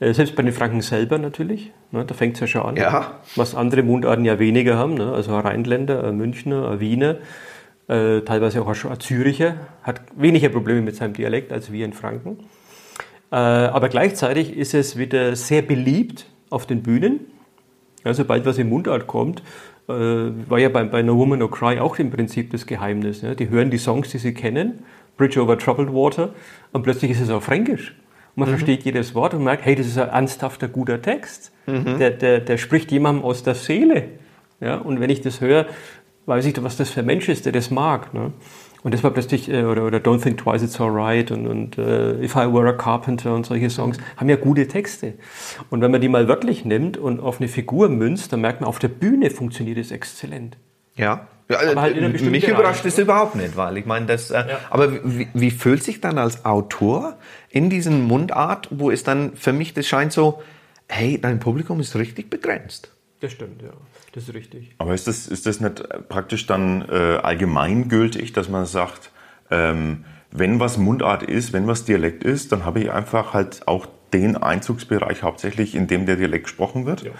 [0.00, 2.04] Äh, Selbst bei den Franken selber natürlich, ne?
[2.04, 2.76] da fängt es ja schon an.
[2.76, 3.20] Ja.
[3.36, 5.12] Was andere Mundarten ja weniger haben, ne?
[5.12, 7.16] also ein Rheinländer, ein Münchner, Wiener,
[7.88, 12.38] äh, teilweise auch ein Züricher, hat weniger Probleme mit seinem Dialekt als wir in Franken.
[13.30, 17.20] Äh, aber gleichzeitig ist es wieder sehr beliebt auf den Bühnen.
[18.04, 19.42] Ja, sobald was in Mundart kommt,
[19.88, 23.22] äh, war ja bei, bei No Woman No Cry auch im Prinzip das Geheimnis.
[23.22, 23.34] Ne?
[23.36, 24.84] Die hören die Songs, die sie kennen,
[25.16, 26.34] Bridge over Troubled Water,
[26.72, 27.94] und plötzlich ist es auch Fränkisch.
[28.36, 31.52] Man versteht jedes Wort und merkt, hey, das ist ein ernsthafter, guter Text.
[31.68, 34.08] Der, der, der spricht jemandem aus der Seele.
[34.60, 34.76] Ja?
[34.78, 35.66] Und wenn ich das höre,
[36.26, 38.14] weiß ich, was das für ein Mensch ist, der das mag.
[38.14, 38.32] Ne?
[38.82, 42.22] Und das war plötzlich, äh, oder, oder Don't Think Twice, It's Alright und, und äh,
[42.22, 45.14] If I Were a Carpenter und solche Songs, haben ja gute Texte.
[45.70, 48.68] Und wenn man die mal wörtlich nimmt und auf eine Figur münzt, dann merkt man,
[48.68, 50.58] auf der Bühne funktioniert es exzellent.
[50.96, 51.28] Ja.
[51.48, 54.30] ja halt äh, bestimmten mich überrascht es überhaupt nicht, weil ich meine, das.
[54.30, 57.16] Äh, Aber wie, wie fühlt sich dann als Autor
[57.48, 60.42] in diesen Mundart, wo es dann für mich das scheint so,
[60.88, 62.92] hey, dein Publikum ist richtig begrenzt.
[63.20, 63.70] Das stimmt, ja.
[64.14, 64.70] Das ist richtig.
[64.78, 69.10] Aber ist das, ist das nicht praktisch dann äh, allgemeingültig, dass man sagt,
[69.50, 73.86] ähm, wenn was Mundart ist, wenn was Dialekt ist, dann habe ich einfach halt auch
[74.12, 77.02] den Einzugsbereich hauptsächlich, in dem der Dialekt gesprochen wird.
[77.02, 77.10] Ja,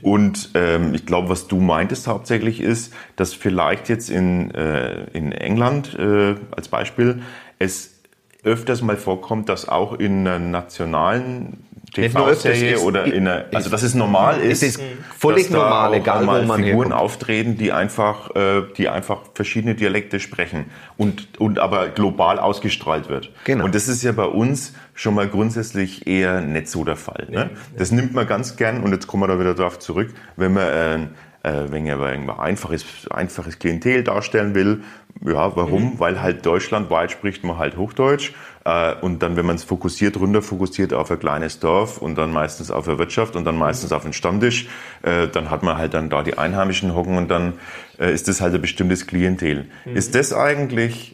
[0.00, 5.32] und ähm, ich glaube, was du meintest hauptsächlich ist, dass vielleicht jetzt in, äh, in
[5.32, 7.20] England äh, als Beispiel
[7.58, 8.00] es
[8.42, 13.94] öfters mal vorkommt, dass auch in einer nationalen TV-Serie oder in einer, also dass es
[13.94, 14.82] normal ist, es ist
[15.16, 20.66] völlig normal, egal wo man Figuren auftreten, die einfach, äh, die einfach verschiedene Dialekte sprechen
[20.96, 23.30] und und aber global ausgestrahlt wird.
[23.44, 23.64] Genau.
[23.64, 27.28] Und das ist ja bei uns schon mal grundsätzlich eher nicht so der Fall.
[27.30, 27.50] Ne?
[27.76, 30.68] Das nimmt man ganz gern und jetzt kommen wir da wieder drauf zurück, wenn man
[30.68, 30.98] äh,
[31.42, 34.82] äh, wenn er aber irgendwas einfaches, einfaches Klientel darstellen will.
[35.24, 35.92] Ja, warum?
[35.92, 36.00] Mhm.
[36.00, 38.32] Weil halt deutschlandweit spricht man halt Hochdeutsch.
[38.68, 42.30] Äh, und dann, wenn man es fokussiert, runter fokussiert auf ein kleines Dorf und dann
[42.32, 44.68] meistens auf eine Wirtschaft und dann meistens auf einen Stammtisch,
[45.02, 47.54] äh, dann hat man halt dann da die Einheimischen hocken und dann
[47.98, 49.68] äh, ist das halt ein bestimmtes Klientel.
[49.86, 49.96] Mhm.
[49.96, 51.12] Ist das eigentlich,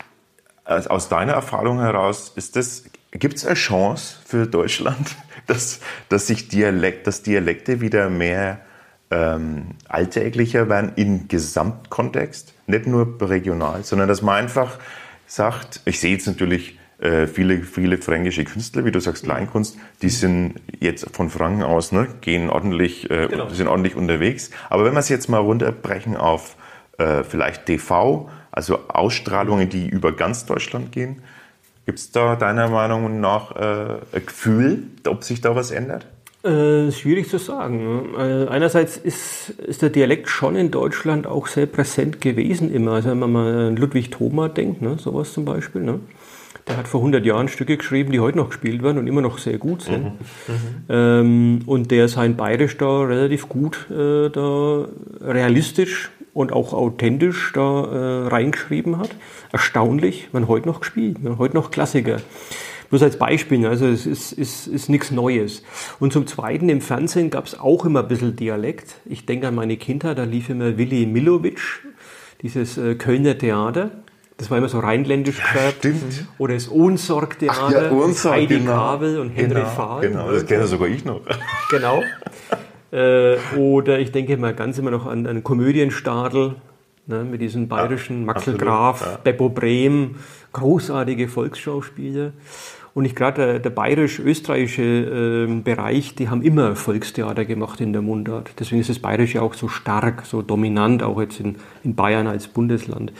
[0.64, 5.14] aus deiner Erfahrung heraus, ist das, gibt es eine Chance für Deutschland,
[5.46, 8.60] dass, dass sich Dialekt, dass Dialekte wieder mehr
[9.10, 14.78] ähm, alltäglicher werden im Gesamtkontext, nicht nur regional, sondern dass man einfach
[15.26, 20.08] sagt, ich sehe jetzt natürlich äh, viele, viele fränkische Künstler, wie du sagst, Kleinkunst, die
[20.08, 23.48] sind jetzt von Franken aus, ne, gehen ordentlich, äh, genau.
[23.50, 24.50] sind ordentlich unterwegs.
[24.70, 26.56] Aber wenn wir es jetzt mal runterbrechen auf
[26.98, 31.22] äh, vielleicht TV, also Ausstrahlungen, die über ganz Deutschland gehen,
[31.84, 36.06] gibt es da deiner Meinung nach äh, ein Gefühl, ob sich da was ändert?
[36.42, 38.14] Äh, schwierig zu sagen.
[38.18, 42.92] Äh, einerseits ist, ist der Dialekt schon in Deutschland auch sehr präsent gewesen immer.
[42.92, 45.82] Also wenn man mal an Ludwig Thoma denkt, ne, sowas zum Beispiel.
[45.82, 46.00] Ne?
[46.66, 49.38] Der hat vor 100 Jahren Stücke geschrieben, die heute noch gespielt werden und immer noch
[49.38, 50.04] sehr gut sind.
[50.04, 50.10] Mhm.
[50.10, 50.84] Mhm.
[50.88, 54.88] Ähm, und der sein Bayerisch da relativ gut, äh, da
[55.20, 59.10] realistisch und auch authentisch da äh, reingeschrieben hat.
[59.52, 62.16] Erstaunlich, man heute noch gespielt, man heute noch Klassiker.
[62.90, 63.70] Bloß als Beispiel, ne?
[63.70, 65.62] also es ist, ist, ist nichts Neues.
[66.00, 68.96] Und zum Zweiten, im Fernsehen gab es auch immer ein bisschen Dialekt.
[69.04, 71.60] Ich denke an meine Kindheit, da lief immer Willi Milovic,
[72.42, 73.90] dieses äh, Kölner Theater.
[74.36, 75.38] Das war immer so rheinländisch.
[75.38, 76.26] Ja, stimmt.
[76.38, 77.90] Oder das Ohnsorg-Theater.
[77.90, 78.72] Ja, Heidi genau.
[78.72, 80.00] Kabel und Henry genau, Fahl.
[80.00, 81.20] Genau, das kenne sogar ich noch.
[81.70, 82.02] Genau.
[82.92, 86.56] äh, oder ich denke mal ganz immer noch an, an Komödienstadel
[87.06, 89.18] ne, mit diesen bayerischen ja, Maxel Graf, ja.
[89.22, 90.16] Beppo Brehm,
[90.52, 92.32] großartige Volksschauspieler.
[92.92, 98.02] Und ich gerade der, der bayerisch-österreichische äh, Bereich, die haben immer Volkstheater gemacht in der
[98.02, 98.52] Mundart.
[98.60, 102.46] Deswegen ist das Bayerische auch so stark, so dominant, auch jetzt in, in Bayern als
[102.46, 103.12] Bundesland.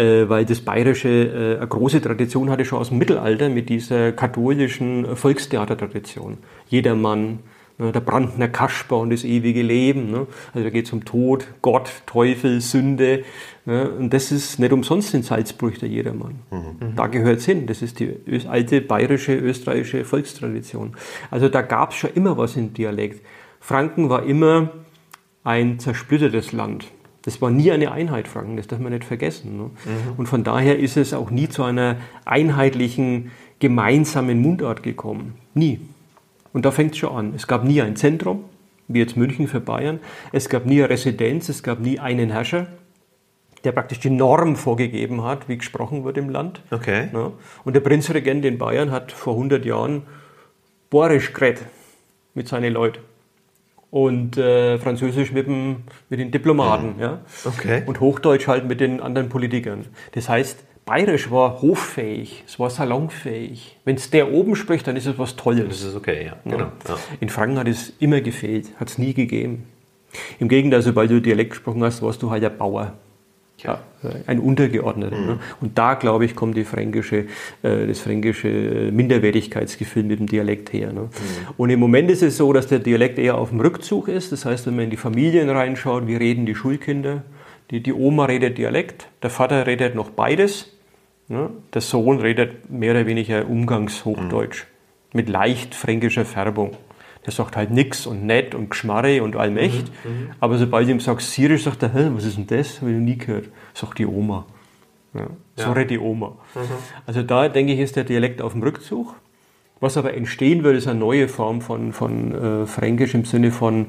[0.00, 4.12] Äh, weil das Bayerische äh, eine große Tradition hatte schon aus dem Mittelalter mit dieser
[4.12, 6.38] katholischen Volkstheatertradition.
[6.68, 7.40] Jedermann,
[7.80, 10.10] Ne, der Brandner Kasper und das ewige Leben.
[10.10, 10.26] Ne?
[10.52, 13.24] Also da geht es um Tod, Gott, Teufel, Sünde.
[13.64, 13.88] Ne?
[13.88, 16.40] Und das ist nicht umsonst in Salzburg der Jedermann.
[16.50, 16.94] Mhm.
[16.94, 17.66] Da gehört es hin.
[17.66, 20.94] Das ist die alte bayerische, österreichische Volkstradition.
[21.30, 23.24] Also da gab es schon immer was im Dialekt.
[23.60, 24.72] Franken war immer
[25.42, 26.84] ein zersplittertes Land.
[27.22, 29.56] Das war nie eine Einheit, Franken, das darf man nicht vergessen.
[29.56, 29.62] Ne?
[29.64, 29.70] Mhm.
[30.16, 35.34] Und von daher ist es auch nie zu einer einheitlichen, gemeinsamen Mundart gekommen.
[35.54, 35.80] Nie.
[36.52, 37.34] Und da fängt es schon an.
[37.36, 38.44] Es gab nie ein Zentrum,
[38.88, 40.00] wie jetzt München für Bayern.
[40.32, 42.66] Es gab nie eine Residenz, es gab nie einen Herrscher,
[43.62, 46.62] der praktisch die Norm vorgegeben hat, wie gesprochen wird im Land.
[46.70, 47.08] Okay.
[47.12, 47.32] Ja.
[47.64, 50.02] Und der Prinzregent in Bayern hat vor 100 Jahren
[50.88, 51.66] Borisch geredet
[52.34, 53.00] mit seinen Leuten.
[53.90, 56.94] Und äh, Französisch mit, dem, mit den Diplomaten.
[56.94, 57.00] Mhm.
[57.00, 57.20] Ja?
[57.44, 57.82] Okay.
[57.86, 59.86] Und Hochdeutsch halt mit den anderen Politikern.
[60.12, 63.78] Das heißt, Bayerisch war hoffähig, es war salonfähig.
[63.84, 65.68] Wenn es der oben spricht, dann ist es was Tolles.
[65.68, 66.36] Das ist okay, ja.
[66.44, 66.72] Genau.
[66.88, 66.98] Ja.
[67.20, 69.66] In Franken hat es immer gefehlt, hat es nie gegeben.
[70.40, 72.94] Im Gegenteil, sobald du Dialekt gesprochen hast, warst du halt ein Bauer.
[73.62, 73.80] Ja,
[74.26, 75.16] ein Untergeordneter.
[75.16, 75.26] Mhm.
[75.26, 75.38] Ne?
[75.60, 77.26] Und da, glaube ich, kommt die fränkische,
[77.62, 80.92] äh, das fränkische Minderwertigkeitsgefühl mit dem Dialekt her.
[80.92, 81.02] Ne?
[81.02, 81.08] Mhm.
[81.56, 84.32] Und im Moment ist es so, dass der Dialekt eher auf dem Rückzug ist.
[84.32, 87.24] Das heißt, wenn man in die Familien reinschaut, wie reden die Schulkinder?
[87.70, 90.76] Die, die Oma redet Dialekt, der Vater redet noch beides.
[91.28, 91.50] Ne?
[91.72, 95.16] Der Sohn redet mehr oder weniger Umgangshochdeutsch mhm.
[95.18, 96.76] mit leicht fränkischer Färbung.
[97.26, 99.90] Der sagt halt nix und nett und geschmarre und allmächt.
[100.04, 100.10] Mhm.
[100.10, 100.30] Mhm.
[100.40, 102.80] Aber sobald ich ihm sage Syrisch, sagt er, was ist denn das?
[102.80, 103.48] Habe ich noch nie gehört.
[103.74, 104.46] Sagt die Oma.
[105.14, 105.26] Ja.
[105.56, 105.84] So ja.
[105.84, 106.36] die Oma.
[106.54, 106.60] Mhm.
[107.06, 109.14] Also da denke ich, ist der Dialekt auf dem Rückzug.
[109.80, 113.86] Was aber entstehen wird, ist eine neue Form von, von äh, Fränkisch im Sinne von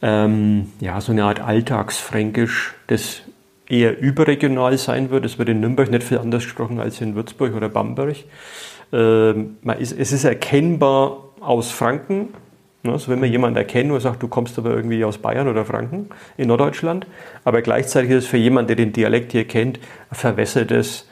[0.00, 3.22] ähm, ja, so eine Art Alltagsfränkisch, das
[3.68, 5.24] eher überregional sein wird.
[5.24, 8.16] Es wird in Nürnberg nicht viel anders gesprochen als in Würzburg oder Bamberg.
[8.92, 12.28] Ähm, ist, es ist erkennbar aus Franken.
[12.84, 16.08] Also wenn man jemanden erkennt und sagt, du kommst aber irgendwie aus Bayern oder Franken
[16.36, 17.06] in Norddeutschland.
[17.44, 19.78] Aber gleichzeitig ist es für jemanden, der den Dialekt hier kennt,
[20.10, 21.08] ein verwässertes,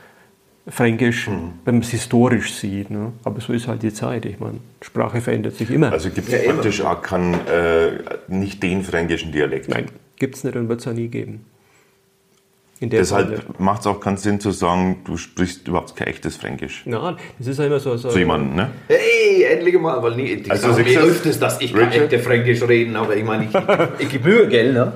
[0.68, 2.90] Fränkisch, wenn man es historisch sieht.
[2.90, 3.12] Ne?
[3.22, 4.24] Aber so ist halt die Zeit.
[4.24, 5.92] Ich meine, Sprache verändert sich immer.
[5.92, 9.68] Also gibt es praktisch auch keinen, äh, nicht den fränkischen Dialekt.
[9.68, 11.44] Nein, gibt es nicht und wird es auch nie geben.
[11.44, 12.66] In der Form nicht.
[12.81, 16.83] Deshalb macht es auch keinen Sinn zu sagen, du sprichst überhaupt kein echtes Fränkisch.
[16.85, 17.97] Ja, das ist ja immer so.
[17.97, 18.71] so Zu jemandem, ne?
[18.89, 22.05] Hey, endlich mal, weil nie, ich Also siehst mir du- öfters, dass ich kann Richard?
[22.12, 23.51] echte Fränkisch reden, aber ich meine, ich,
[23.99, 24.93] ich gebe Mühe, gell, ne?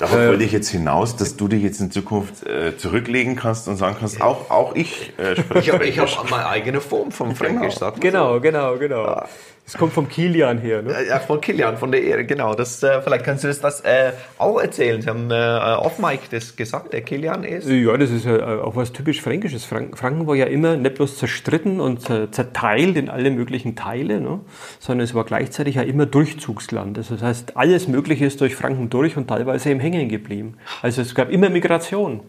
[0.00, 3.76] Darauf wollte ich jetzt hinaus, dass du dich jetzt in Zukunft äh, zurücklegen kannst und
[3.76, 7.74] sagen kannst, auch, auch ich äh, spreche Ich habe hab meine eigene Form vom Fränkisch,
[7.74, 9.24] sagt man Genau, genau, genau.
[9.68, 10.80] Das kommt vom Kilian her.
[10.80, 10.94] Ne?
[11.06, 12.54] Ja, von Kilian, von der Ehre, genau.
[12.54, 15.02] Das, äh, vielleicht kannst du das, das äh, auch erzählen.
[15.02, 17.68] Sie haben äh, off Mike das gesagt, der Kilian ist.
[17.68, 19.66] Ja, das ist ja auch was typisch Fränkisches.
[19.66, 24.22] Frank Franken war ja immer nicht bloß zerstritten und äh, zerteilt in alle möglichen Teile,
[24.22, 24.40] ne?
[24.78, 26.96] sondern es war gleichzeitig ja immer Durchzugsland.
[26.96, 30.54] Also das heißt, alles Mögliche ist durch Franken durch und teilweise im Hängen geblieben.
[30.80, 32.22] Also es gab immer Migration.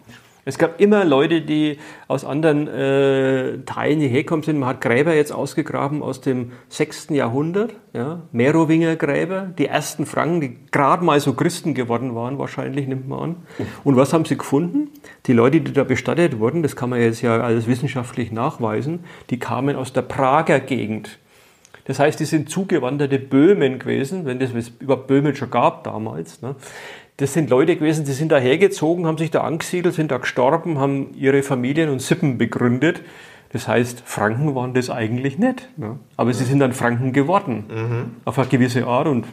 [0.49, 4.57] Es gab immer Leute, die aus anderen äh, Teilen hierher gekommen sind.
[4.57, 7.09] Man hat Gräber jetzt ausgegraben aus dem 6.
[7.11, 8.23] Jahrhundert, ja?
[8.31, 13.19] Merowinger Gräber, die ersten Franken, die gerade mal so Christen geworden waren, wahrscheinlich, nimmt man
[13.19, 13.35] an.
[13.83, 14.89] Und was haben sie gefunden?
[15.27, 19.37] Die Leute, die da bestattet wurden, das kann man jetzt ja alles wissenschaftlich nachweisen, die
[19.37, 21.19] kamen aus der Prager Gegend.
[21.85, 26.41] Das heißt, die sind zugewanderte Böhmen gewesen, wenn es überhaupt Böhmen schon gab damals.
[26.41, 26.55] Ne?
[27.19, 30.79] Das sind Leute gewesen, die sind da hergezogen, haben sich da angesiedelt, sind da gestorben,
[30.79, 33.01] haben ihre Familien und Sippen begründet.
[33.51, 35.67] Das heißt, Franken waren das eigentlich nicht.
[35.77, 35.99] Ne?
[36.15, 38.11] Aber sie sind dann Franken geworden.
[38.23, 39.25] Auf eine gewisse Art und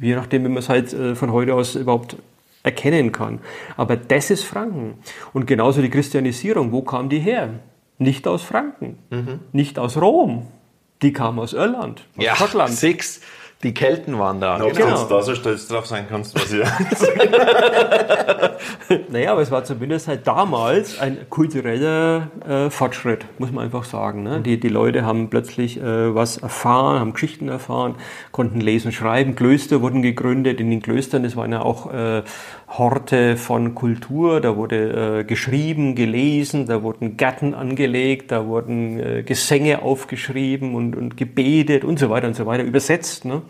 [0.00, 2.16] je nachdem, wie man es halt äh, von heute aus überhaupt
[2.64, 3.38] erkennen kann.
[3.78, 4.94] Aber das ist Franken.
[5.32, 7.48] Und genauso die Christianisierung, wo kam die her?
[7.98, 8.98] Nicht aus Franken,
[9.52, 10.46] nicht aus Rom.
[11.02, 12.70] Die kam aus Irland, aus Ja, Schottland.
[12.70, 13.20] Six,
[13.62, 14.56] die Kelten waren da.
[14.56, 14.86] Ob Genau.
[14.86, 16.62] du jetzt da so stolz drauf sein kannst, was ich
[19.10, 24.22] Naja, aber es war zumindest halt damals ein kultureller äh, Fortschritt, muss man einfach sagen.
[24.22, 24.40] Ne?
[24.40, 27.94] Die, die Leute haben plötzlich äh, was erfahren, haben Geschichten erfahren,
[28.32, 29.34] konnten lesen, schreiben.
[29.36, 30.60] Klöster wurden gegründet.
[30.60, 32.22] In den Klöstern, das waren ja auch äh,
[32.78, 34.40] Horte von Kultur.
[34.40, 40.96] Da wurde äh, geschrieben, gelesen, da wurden Gärten angelegt, da wurden äh, Gesänge aufgeschrieben und,
[40.96, 43.24] und gebetet und so weiter und so weiter, übersetzt.
[43.24, 43.42] Ne?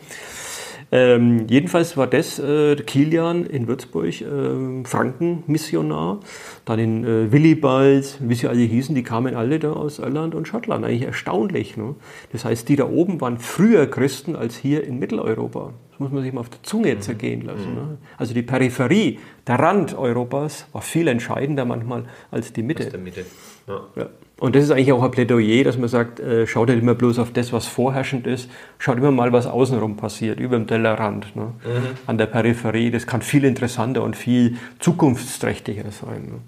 [0.94, 6.20] Ähm, jedenfalls war das äh, Kilian in Würzburg, äh, Frankenmissionar.
[6.66, 10.46] Dann in äh, Willibald, wie sie alle hießen, die kamen alle da aus Irland und
[10.46, 10.84] Schottland.
[10.84, 11.78] Eigentlich erstaunlich.
[11.78, 11.94] Ne?
[12.32, 15.72] Das heißt, die da oben waren früher Christen als hier in Mitteleuropa.
[16.02, 17.74] Muss man sich mal auf der Zunge zergehen lassen.
[17.74, 17.98] Ne?
[18.18, 22.96] Also die Peripherie, der Rand Europas war viel entscheidender manchmal als die Mitte.
[22.98, 23.24] Mitte.
[23.68, 24.08] Ja.
[24.38, 27.20] Und das ist eigentlich auch ein Plädoyer, dass man sagt, äh, schaut nicht immer bloß
[27.20, 31.52] auf das, was vorherrschend ist, schaut immer mal, was außenrum passiert, über dem Tellerrand, ne?
[32.08, 32.90] an der Peripherie.
[32.90, 36.24] Das kann viel interessanter und viel zukunftsträchtiger sein.
[36.24, 36.38] Ne?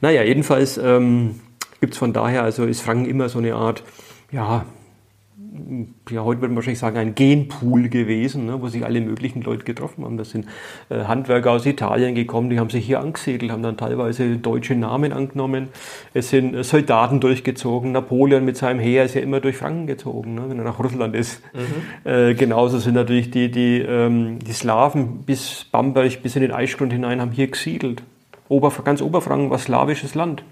[0.00, 1.40] Naja, jedenfalls ähm,
[1.80, 3.84] gibt es von daher, also ist Franken immer so eine Art,
[4.32, 4.66] ja,
[6.10, 9.64] ja, heute würde man wahrscheinlich sagen, ein Genpool gewesen, ne, wo sich alle möglichen Leute
[9.64, 10.16] getroffen haben.
[10.16, 10.46] Das sind
[10.88, 15.12] äh, Handwerker aus Italien gekommen, die haben sich hier angesiedelt, haben dann teilweise deutsche Namen
[15.12, 15.68] angenommen.
[16.12, 17.92] Es sind äh, Soldaten durchgezogen.
[17.92, 21.14] Napoleon mit seinem Heer ist ja immer durch Franken gezogen, ne, wenn er nach Russland
[21.14, 21.40] ist.
[22.04, 26.92] Äh, genauso sind natürlich die, die, ähm, die Slawen bis Bamberg, bis in den Eichgrund
[26.92, 28.02] hinein, haben hier gesiedelt.
[28.48, 30.42] Ober, ganz Oberfranken war slawisches Land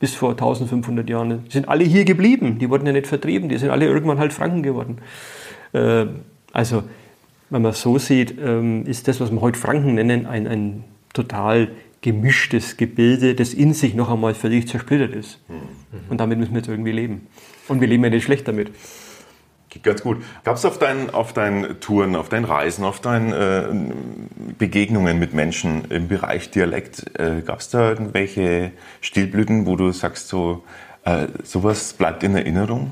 [0.00, 1.44] bis vor 1500 Jahren.
[1.44, 4.32] Die sind alle hier geblieben, die wurden ja nicht vertrieben, die sind alle irgendwann halt
[4.32, 4.98] Franken geworden.
[5.72, 6.06] Äh,
[6.52, 6.82] also,
[7.50, 10.84] wenn man es so sieht, ähm, ist das, was wir heute Franken nennen, ein, ein
[11.12, 11.68] total
[12.00, 15.38] gemischtes Gebilde, das in sich noch einmal völlig zersplittert ist.
[16.08, 17.26] Und damit müssen wir jetzt irgendwie leben.
[17.68, 18.70] Und wir leben ja nicht schlecht damit.
[19.70, 20.18] Geht ganz gut.
[20.42, 25.32] Gab es auf deinen, auf deinen Touren, auf deinen Reisen, auf deinen äh, Begegnungen mit
[25.32, 30.64] Menschen im Bereich Dialekt, äh, gab es da irgendwelche Stilblüten, wo du sagst, so
[31.04, 32.90] äh, sowas bleibt in Erinnerung?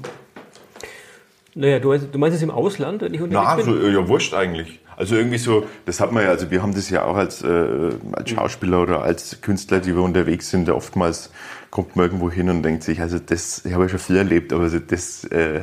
[1.55, 3.65] Naja, du, du meinst es im Ausland, wenn ich unterwegs Na, bin?
[3.65, 4.79] so, äh, ja, wurscht eigentlich.
[4.97, 7.91] Also irgendwie so, das hat man ja, also wir haben das ja auch als, äh,
[8.13, 11.33] als Schauspieler oder als Künstler, die wir unterwegs sind, oftmals
[11.71, 14.53] kommt man irgendwo hin und denkt sich, also das, ich habe ja schon viel erlebt,
[14.53, 15.63] aber also das äh,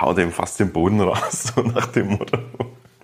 [0.00, 2.38] haut ihm fast den Boden raus, so nach dem Motto.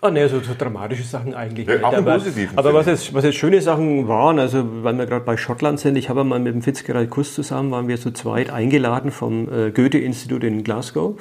[0.01, 3.25] Ah, ne, so, so dramatische Sachen eigentlich Ja, auch aber Positiven, aber was jetzt, was
[3.25, 6.55] jetzt schöne Sachen waren, also weil wir gerade bei Schottland sind, ich habe mal mit
[6.55, 11.17] dem Fitzgerald Kuss zusammen, waren wir zu zweit eingeladen vom äh, Goethe-Institut in Glasgow,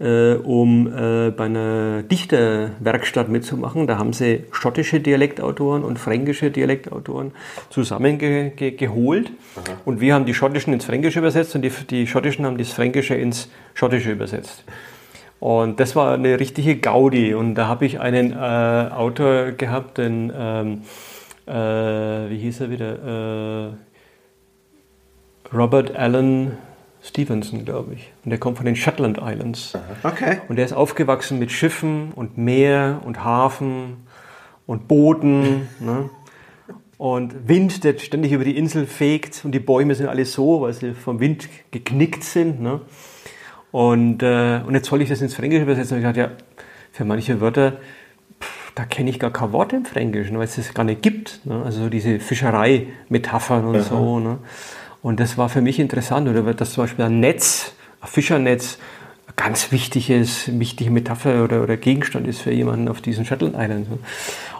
[0.00, 3.86] äh, um äh, bei einer Dichterwerkstatt mitzumachen.
[3.86, 7.32] Da haben sie schottische Dialektautoren und fränkische Dialektautoren
[7.70, 8.56] zusammengeholt.
[8.56, 9.32] Ge geholt.
[9.84, 13.14] und wir haben die schottischen ins Fränkische übersetzt und die, die schottischen haben das Fränkische
[13.14, 14.64] ins Schottische übersetzt.
[15.40, 17.34] Und das war eine richtige Gaudi.
[17.34, 20.82] Und da habe ich einen äh, Autor gehabt, den, ähm,
[21.46, 23.68] äh, wie hieß er wieder?
[25.52, 26.58] Äh, Robert Allen
[27.08, 28.12] Stevenson, glaube ich.
[28.24, 29.72] Und der kommt von den Shetland Islands.
[30.02, 30.38] Okay.
[30.48, 34.04] Und der ist aufgewachsen mit Schiffen und Meer und Hafen
[34.66, 35.68] und Booten.
[35.80, 36.10] ne?
[36.98, 39.44] Und Wind, der ständig über die Insel fegt.
[39.44, 42.60] Und die Bäume sind alle so, weil sie vom Wind geknickt sind.
[42.60, 42.80] Ne?
[43.70, 45.94] Und, äh, und jetzt soll ich das ins Fränkische übersetzen.
[45.94, 46.30] Und ich dachte, ja,
[46.92, 47.78] für manche Wörter,
[48.40, 51.46] pff, da kenne ich gar kein Wort im Fränkischen, weil es das gar nicht gibt.
[51.46, 51.62] Ne?
[51.64, 54.18] Also so diese Fischerei-Metaphern und so.
[54.18, 54.38] Ne?
[55.08, 56.28] Und das war für mich interessant.
[56.28, 58.78] Oder dass zum Beispiel ein Netz, ein Fischernetz,
[59.26, 63.88] ein ganz wichtiges, wichtige Metapher oder, oder Gegenstand ist für jemanden auf diesen Shetland Islands.
[63.88, 63.98] ne?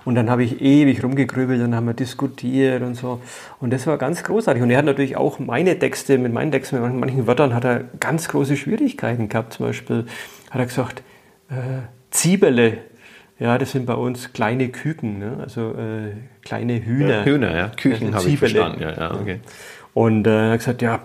[0.07, 3.21] Und dann habe ich ewig rumgegrübelt, dann haben wir diskutiert und so.
[3.61, 4.63] Und das war ganz großartig.
[4.63, 7.85] Und er hat natürlich auch meine Texte, mit meinen Texten, mit manchen Wörtern hat er
[8.01, 9.53] ganz große Schwierigkeiten gehabt.
[9.53, 10.07] Zum Beispiel
[10.49, 11.03] hat er gesagt,
[11.51, 12.79] äh, Ziebele,
[13.39, 15.37] ja, das sind bei uns kleine Küken, ne?
[15.43, 17.27] also äh, kleine Hühner.
[17.27, 17.69] Hühner, ja.
[17.69, 18.81] Küchen Ja, habe ich verstanden.
[18.81, 19.41] Ja, ja, okay.
[19.99, 21.01] Und äh, er hat gesagt, ja,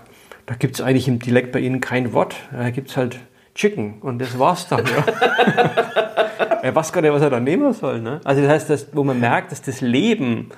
[0.45, 2.35] da gibt es eigentlich im Dialekt bei Ihnen kein Wort.
[2.51, 3.17] Da gibt es halt
[3.55, 4.85] Chicken und das war's dann.
[4.85, 5.03] Ja.
[6.61, 8.01] er weiß gar nicht, was er da nehmen soll.
[8.01, 8.21] Ne?
[8.23, 10.51] Also das heißt, dass, wo man merkt, dass das Leben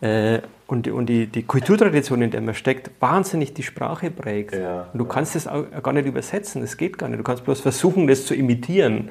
[0.00, 4.54] äh, und, und die, die Kulturtradition, in der man steckt, wahnsinnig die Sprache prägt.
[4.54, 4.86] Ja.
[4.92, 7.18] und du kannst das auch gar nicht übersetzen, das geht gar nicht.
[7.18, 9.10] Du kannst bloß versuchen, das zu imitieren.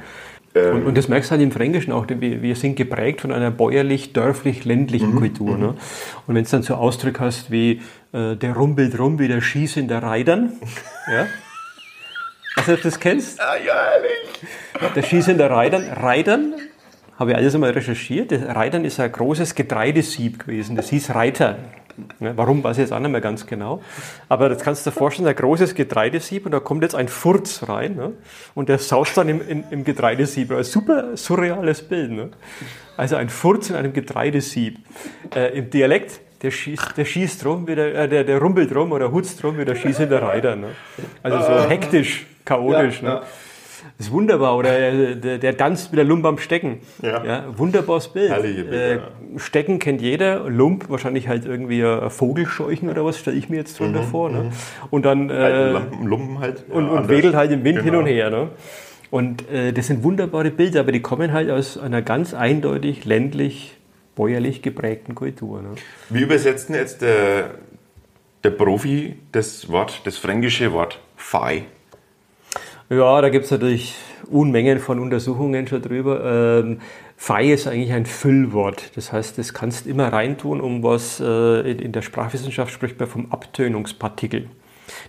[0.56, 3.50] Und, und das merkst du halt im Fränkischen auch, wir, wir sind geprägt von einer
[3.50, 5.58] bäuerlich-dörflich-ländlichen Kultur.
[5.58, 5.70] Ne?
[6.28, 7.82] Und wenn du dann so Ausdrücke hast wie
[8.14, 10.54] äh, der rumpelt rum wie der Schieß in der Reitern,
[11.12, 11.26] ja?
[12.56, 13.42] Also, das kennst?
[13.42, 14.94] Ah, ja, ehrlich.
[14.96, 16.54] Der Schieß in der Reitern, Reitern,
[17.18, 18.32] habe ich alles einmal recherchiert.
[18.32, 20.76] Das Reitern ist ein großes Getreidesieb gewesen.
[20.76, 21.58] Das hieß Reiter.
[22.20, 23.82] Ja, warum, weiß ich jetzt auch nicht mehr ganz genau.
[24.30, 27.68] Aber das kannst du dir vorstellen, ein großes Getreidesieb und da kommt jetzt ein Furz
[27.68, 28.14] rein ne?
[28.56, 30.52] und der saust dann im, im, im Getreidesieb.
[30.52, 32.12] Ein super surreales Bild.
[32.12, 32.30] Ne?
[32.98, 34.80] Also ein Furz in einem Getreidesieb.
[35.36, 38.92] Äh, Im Dialekt, der schießt, der schießt rum, wie der, äh, der, der rumpelt rum
[38.92, 40.56] oder hutzt rum wie der Schieß in der Reiter.
[40.56, 40.70] Ne?
[41.22, 43.02] Also so hektisch, chaotisch.
[43.02, 43.22] Ne?
[43.98, 44.58] Das ist wunderbar.
[44.58, 46.80] Oder der, der, der tanzt mit der Lump am Stecken.
[47.02, 47.46] Ja.
[47.58, 48.30] wunderbares Bild.
[48.30, 49.02] Herrliche Bilder, Äh, ja.
[49.38, 53.80] Stecken kennt jeder, Lump wahrscheinlich halt irgendwie ein Vogelscheuchen oder was, stelle ich mir jetzt
[53.80, 54.30] drunter vor.
[54.30, 54.52] Ne?
[54.92, 56.64] Und dann äh, Lampen, Lumpen halt.
[56.70, 57.10] und, ja, und anders.
[57.10, 58.00] wedelt halt im Wind hin Genau.
[58.00, 58.30] und her.
[58.30, 58.50] Ne?
[59.10, 63.76] Und äh, das sind wunderbare Bilder, aber die kommen halt aus einer ganz eindeutig ländlich,
[64.16, 65.62] bäuerlich geprägten Kultur.
[65.62, 65.70] Ne?
[66.10, 67.52] Wie übersetzt denn jetzt der,
[68.44, 71.64] der Profi das Wort, das fränkische Wort Fei?
[72.96, 73.96] Ja, da gibt es natürlich
[74.30, 76.62] Unmengen von Untersuchungen schon drüber.
[76.64, 76.80] Ähm,
[77.18, 78.92] Fei ist eigentlich ein Füllwort.
[78.96, 83.10] Das heißt, das kannst immer reintun, um was äh, in, in der Sprachwissenschaft spricht man
[83.10, 84.48] vom Abtönungspartikel.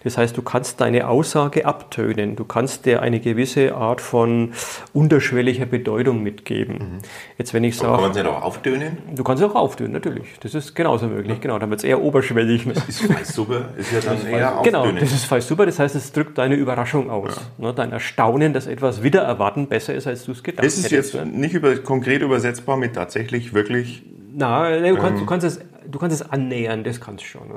[0.04, 2.36] Das heißt, du kannst deine Aussage abtönen.
[2.36, 4.52] Du kannst dir eine gewisse Art von
[4.92, 6.98] unterschwelliger Bedeutung mitgeben.
[7.38, 8.98] Jetzt, wenn ich Kann man sage, es nicht auch auftönen?
[9.14, 10.26] du kannst auch auftönen, natürlich.
[10.40, 11.40] Das ist genauso möglich.
[11.40, 12.66] Genau, dann wird es eher oberschwellig.
[12.66, 12.74] Ne?
[12.86, 15.00] Ist super, ist ja dann eher Genau, auftönen.
[15.00, 15.66] das ist fast super.
[15.66, 17.40] Das heißt, es drückt deine Überraschung aus.
[17.58, 20.90] Ne, dein Erstaunen, dass etwas wieder erwarten besser ist, als du es gedacht Das ist
[20.92, 21.14] hättest.
[21.14, 21.30] jetzt ne?
[21.30, 24.02] nicht über, konkret übersetzbar mit tatsächlich wirklich.
[24.36, 24.96] Na, du, Ähm.
[24.98, 27.48] kannst, du, kannst es, du kannst es annähern, das kannst du schon.
[27.48, 27.54] Ne?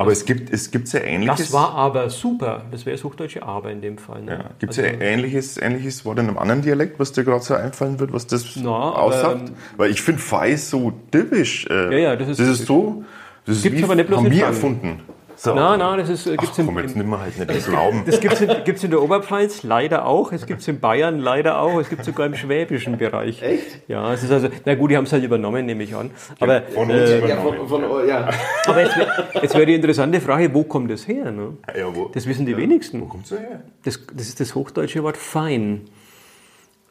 [0.00, 1.36] Aber es gibt es gibt ja ähnliches.
[1.38, 2.64] Das war aber super.
[2.70, 4.22] Das wäre das hochdeutsche Aber in dem Fall.
[4.22, 4.32] Ne?
[4.32, 7.44] ja, gibt es Also, ja ähnliches, ähnliches Wort in einem anderen Dialekt, was dir gerade
[7.44, 9.48] so einfallen wird, was das Na, aussagt?
[9.48, 11.66] ähm, Weil ich finde Fei so typisch.
[11.68, 13.04] Äh, Ja, ja, das ist das ist so.
[13.44, 15.00] Das ist Gibt's wie, aber nicht bloß haben wir erfunden.
[15.42, 15.54] So.
[15.54, 17.48] Nein, nein, das ist, äh, Ach, gibt's im, komm, jetzt im, nimm mal halt nicht
[17.48, 18.02] das Glauben.
[18.04, 21.18] das gibt es in, gibt's in der Oberpfalz leider auch, es gibt es in Bayern
[21.18, 23.40] leider auch, es gibt sogar im schwäbischen Bereich.
[23.40, 23.88] Echt?
[23.88, 26.10] Ja, es ist also, na gut, die haben es halt übernommen, nehme ich an.
[26.40, 27.66] Aber, Von uns äh, Ja, übernommen.
[27.68, 28.28] von, von, ja.
[28.66, 31.30] aber jetzt, wär- jetzt wäre die interessante Frage, wo kommt das her?
[31.32, 31.54] Ne?
[31.74, 33.00] Ja, wo, Das wissen die wenigsten.
[33.00, 33.62] wo kommt's denn her?
[33.84, 35.86] Das, das ist das hochdeutsche Wort fein.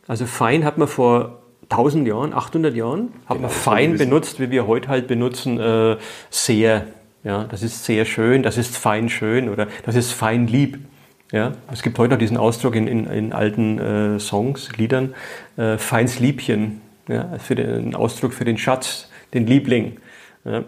[0.07, 4.65] Also fein hat man vor 1000 Jahren, 800 Jahren, hat man fein benutzt, wie wir
[4.65, 5.97] heute halt benutzen, äh,
[6.31, 6.87] sehr.
[7.23, 10.79] Ja, das ist sehr schön, das ist fein schön oder das ist fein lieb.
[11.31, 15.13] Ja, es gibt heute noch diesen Ausdruck in, in, in alten äh, Songs, Liedern,
[15.57, 19.97] äh, feins Liebchen, ja, für den ein Ausdruck für den Schatz, den Liebling.
[20.45, 20.63] Ja.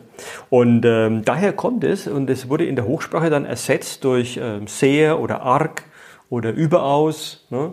[0.50, 4.68] Und ähm, daher kommt es und es wurde in der Hochsprache dann ersetzt durch ähm,
[4.68, 5.84] sehr oder arg
[6.30, 7.48] oder überaus.
[7.50, 7.72] Ne?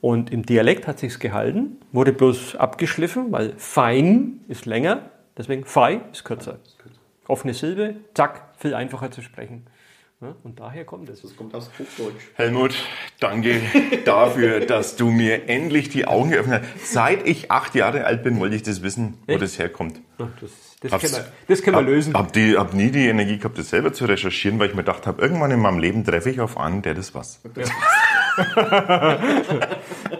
[0.00, 6.00] Und im Dialekt hat sich's gehalten, wurde bloß abgeschliffen, weil fein ist länger, deswegen fei
[6.12, 6.58] ist kürzer.
[7.28, 9.66] Offene Silbe, zack, viel einfacher zu sprechen.
[10.20, 11.22] Ja, und daher kommt es.
[11.22, 12.22] Das kommt aus Hochdeutsch.
[12.34, 12.74] Helmut,
[13.18, 13.60] danke
[14.04, 16.92] dafür, dass du mir endlich die Augen geöffnet hast.
[16.92, 20.00] Seit ich acht Jahre alt bin, wollte ich das wissen, wo das herkommt.
[20.18, 22.14] Ach, Das, das können wir, das können wir hab, lösen.
[22.14, 25.08] Hab, die, hab nie die Energie gehabt, das selber zu recherchieren, weil ich mir gedacht
[25.08, 27.40] habe, irgendwann in meinem Leben treffe ich auf einen, der das was.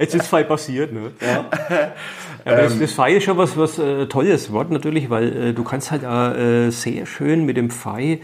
[0.01, 1.13] Jetzt ist Fei passiert, ne?
[1.21, 1.49] Ja.
[2.45, 5.65] Aber das, das Fei ist schon was, was äh, tolles Wort natürlich, weil äh, du
[5.65, 8.21] kannst halt auch äh, sehr schön mit dem Fei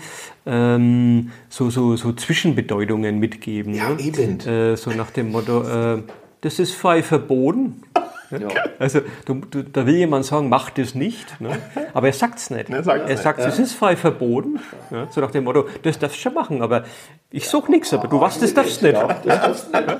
[0.46, 3.74] ähm, so, so, so Zwischenbedeutungen mitgeben.
[3.74, 4.00] Ja, ne?
[4.00, 4.40] eben.
[4.40, 6.02] Äh, so nach dem Motto, äh,
[6.40, 7.82] das ist Fei verboten.
[8.30, 8.48] Ja.
[8.78, 11.58] Also du, du, da will jemand sagen, mach das nicht, ne?
[11.94, 12.70] aber er sagt es nicht.
[12.78, 14.60] Er sagt's er sagt, es ist frei verboten.
[14.90, 15.08] Ja?
[15.10, 16.84] So nach dem Motto, das darfst du schon machen, aber
[17.30, 18.96] ich suche nichts, aber du weißt, das darfst du nicht.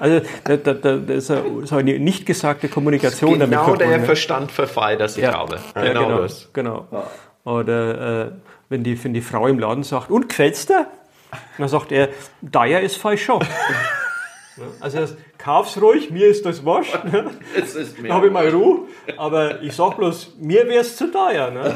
[0.00, 4.06] Also da, da, da, ist eine nicht gesagte Kommunikation damit Genau der verbunden, ne?
[4.06, 5.58] Verstand für Fei, das ich habe.
[5.74, 6.48] Genau, genau, das.
[6.52, 6.86] genau.
[7.44, 8.30] Oder äh,
[8.68, 10.86] wenn, die, wenn die Frau im Laden sagt, und gefällt's dir?
[11.58, 12.08] Dann sagt er,
[12.40, 13.40] daher ist falsch schon.
[14.58, 17.04] Ja, Also das, kauf's ruhig, mir ist das wurscht.
[17.04, 17.30] Ne?
[17.56, 18.80] Es ist Dann habe ich mal Ruhe.
[19.16, 21.50] Aber ich sag bloß, mir wär's zu teuer.
[21.50, 21.74] Ne?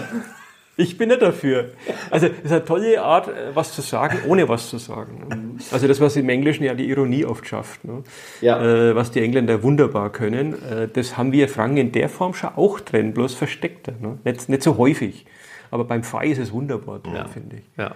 [0.77, 1.71] Ich bin nicht dafür.
[2.11, 5.27] Also das ist eine tolle Art, äh, was zu sagen, ohne was zu sagen.
[5.29, 5.59] Ne?
[5.71, 7.85] Also das, was im Englischen ja die Ironie oft schafft.
[7.85, 8.03] Ne?
[8.41, 8.63] Ja.
[8.63, 12.51] Äh, was die Engländer wunderbar können, äh, das haben wir Franken in der Form schon
[12.57, 13.93] auch drin, bloß versteckter.
[14.01, 14.19] Ne?
[14.25, 15.27] Nicht, nicht so häufig.
[15.71, 17.63] Aber beim Fei ist es wunderbar drin, finde ich.
[17.77, 17.95] Ja.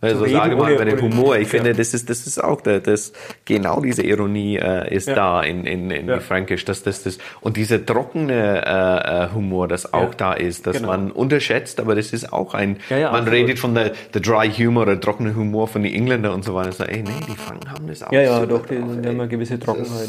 [0.00, 1.58] Also reden sage mal bei dem Humor, ich Ja.
[1.60, 3.12] finde, das ist, das ist auch, der, das,
[3.44, 5.14] genau diese Ironie äh, ist Ja.
[5.14, 6.18] da in, in, in Ja.
[6.18, 10.78] Fränkisch, dass das, das, und dieser trockene äh, äh, Humor, das auch da ist, dass
[10.78, 10.88] Genau.
[10.88, 13.30] man unterschätzt, aber das ist auch ein, man absolut.
[13.32, 16.72] redet von der, der Dry Humor, der trockene Humor von den Engländern und so weiter,
[16.72, 18.10] so, ey, nee, die Franken haben das auch.
[18.10, 20.08] Ja, ja, doch, die, die haben eine gewisse Trockenheit.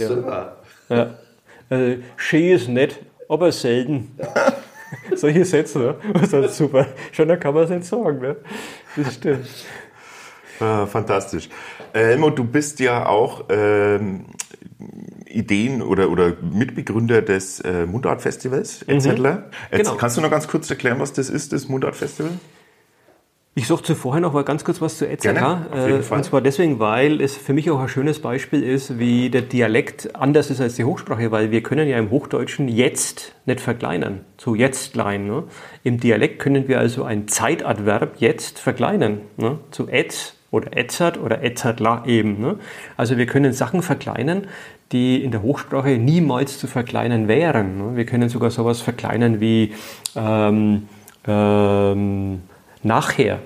[0.89, 1.11] Ja.
[1.69, 2.99] Äh, Ski ist nett,
[3.29, 4.17] aber selten.
[5.15, 5.95] Solche Sätze, ne?
[6.13, 6.87] Das ist super.
[7.11, 8.35] Schon da kann man es nicht sagen, ne?
[8.95, 9.47] Das stimmt.
[10.59, 11.49] Ah, fantastisch.
[11.93, 14.25] Äh, Helmut, du bist ja auch ähm,
[15.27, 19.05] Ideen- oder, oder Mitbegründer des äh, Mundart-Festivals, etc.
[19.05, 19.17] Jetzt,
[19.71, 19.95] Genau.
[19.95, 22.31] Kannst du noch ganz kurz erklären, was das ist, das Mundart-Festival?
[23.55, 25.21] Ich suche zuvor noch mal ganz kurz was zu EZK.
[25.21, 26.13] Gerne, Äh.
[26.13, 30.15] Und zwar deswegen, weil es für mich auch ein schönes Beispiel ist, wie der Dialekt
[30.15, 34.55] anders ist als die Hochsprache, weil wir können ja im Hochdeutschen jetzt nicht verkleinern, so
[34.55, 35.27] jetztlein.
[35.27, 35.43] Ne?
[35.83, 39.59] Im Dialekt können wir also ein Zeitadverb jetzt verkleinern, ne?
[39.69, 42.39] zu etz oder etzert oder etzertla eben.
[42.39, 42.57] Ne?
[42.97, 44.47] Also wir können Sachen verkleinern,
[44.91, 47.77] die in der Hochsprache niemals zu verkleinern wären.
[47.77, 47.97] Ne?
[47.97, 49.73] Wir können sogar sowas verkleinern wie
[50.15, 50.87] ähm,
[51.27, 52.41] ähm,
[52.83, 53.39] nachher,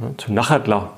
[0.00, 0.92] ja, zu nachadla.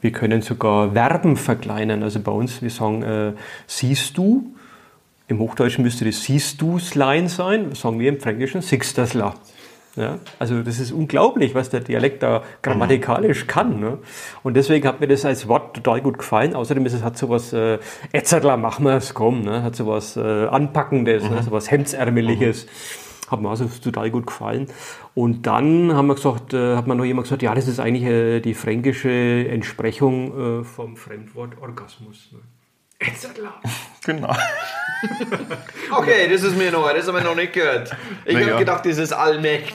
[0.00, 2.02] Wir können sogar Verben verkleinern.
[2.02, 3.32] Also bei uns, wir sagen, äh,
[3.66, 4.54] siehst du.
[5.26, 7.70] Im Hochdeutschen müsste das siehst du's Line sein.
[7.70, 9.34] Das sagen wir im Fränkischen sixtasla.
[9.96, 13.78] Ja, also das ist unglaublich, was der Dialekt da grammatikalisch kann.
[13.78, 13.98] Ne?
[14.42, 16.54] Und deswegen hat mir das als Wort total gut gefallen.
[16.54, 17.78] Außerdem ist es hat sowas, äh,
[18.12, 19.62] Etzertler, machen wir's, komm, ne?
[19.62, 21.42] hat sowas äh, Anpackendes, ne?
[21.44, 22.66] sowas Hemdsärmeliges.
[23.30, 24.66] Hat mir also total gut gefallen.
[25.14, 28.04] Und dann haben wir gesagt, äh, hat man noch jemand gesagt, ja, das ist eigentlich
[28.04, 32.30] äh, die fränkische Entsprechung äh, vom Fremdwort Orgasmus.
[32.32, 32.38] Ne?
[34.06, 34.34] Genau.
[35.90, 37.94] Okay, das ist mir neu, das haben wir noch nicht gehört.
[38.24, 38.46] Ich Naja.
[38.48, 39.74] habe gedacht, das ist Allmächt.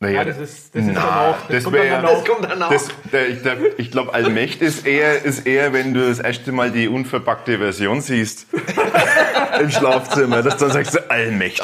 [0.00, 2.24] Naja, Ja, das ist, das ist Na, dann auch, das kommt wär- dann Das auch.
[2.24, 2.70] kommt dann auch.
[2.70, 6.70] Das, der, ich glaube, glaub, Allmächt ist eher, ist eher, wenn du das erste Mal
[6.70, 8.46] die unverpackte Version siehst
[9.60, 11.62] im Schlafzimmer, dass du dann sagst, du, Allmächt.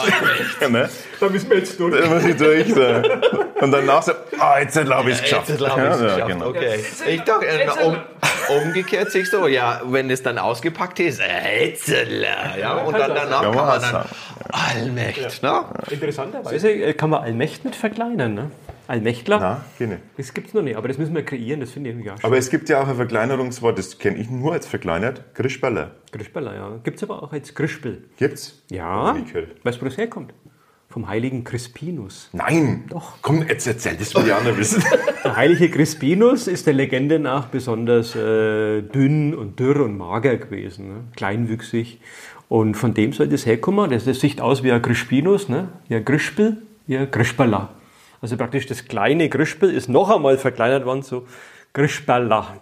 [0.61, 0.89] Ja, ne?
[1.21, 2.01] Da müssen wir jetzt durch.
[2.01, 3.05] Da muss ich durch sein.
[3.61, 5.49] Und danach so, ah, jetzt habe ich es geschafft.
[5.49, 6.27] Jetzt habe ich es geschafft.
[6.27, 6.47] genau.
[6.49, 6.85] Okay.
[7.07, 7.97] Ich dachte, äh, um,
[8.65, 13.43] umgekehrt siehst du, ja, wenn es dann ausgepackt ist, äh, Hetzela, ja, und dann danach
[13.43, 14.05] Kann man dann.
[14.51, 15.65] Allmächt, ne?
[15.91, 18.35] Interessanterweise äh, kann man Allmächt nicht verkleinern.
[18.35, 18.51] Ne?
[18.87, 19.99] Allmächtler, Na, keine.
[20.17, 22.17] das gibt es noch nicht, aber das müssen wir kreieren, das finde ich irgendwie auch
[22.19, 22.25] schön.
[22.27, 25.93] Aber es gibt ja auch ein Verkleinerungswort, das kenne ich nur als verkleinert, Grischballer.
[26.13, 26.81] Grischbeller, ja.
[26.83, 28.05] Gibt es aber auch als Grischbel.
[28.19, 28.63] Gibt's?
[28.71, 29.13] Ja.
[29.13, 29.65] Gehört.
[29.65, 30.35] Weißt du, wo das herkommt?
[30.91, 32.29] Vom heiligen Crispinus.
[32.33, 32.85] Nein.
[32.89, 33.15] Doch.
[33.23, 34.85] Komm, jetzt erzähl das will die anderen wissen.
[35.25, 40.89] Der heilige Crispinus ist der Legende nach besonders äh, dünn und dürr und mager gewesen,
[40.89, 40.95] ne?
[41.17, 42.01] kleinwüchsig.
[42.49, 43.91] Und von dem soll das herkommen.
[43.91, 45.69] Das, das sieht aus wie ein Crispinus, ne?
[45.89, 47.71] wie ein Grischpel, wie ein Grischbala.
[48.25, 51.27] Also praktisch das kleine Grischpel ist noch einmal verkleinert worden zu
[51.75, 52.55] Grischbala.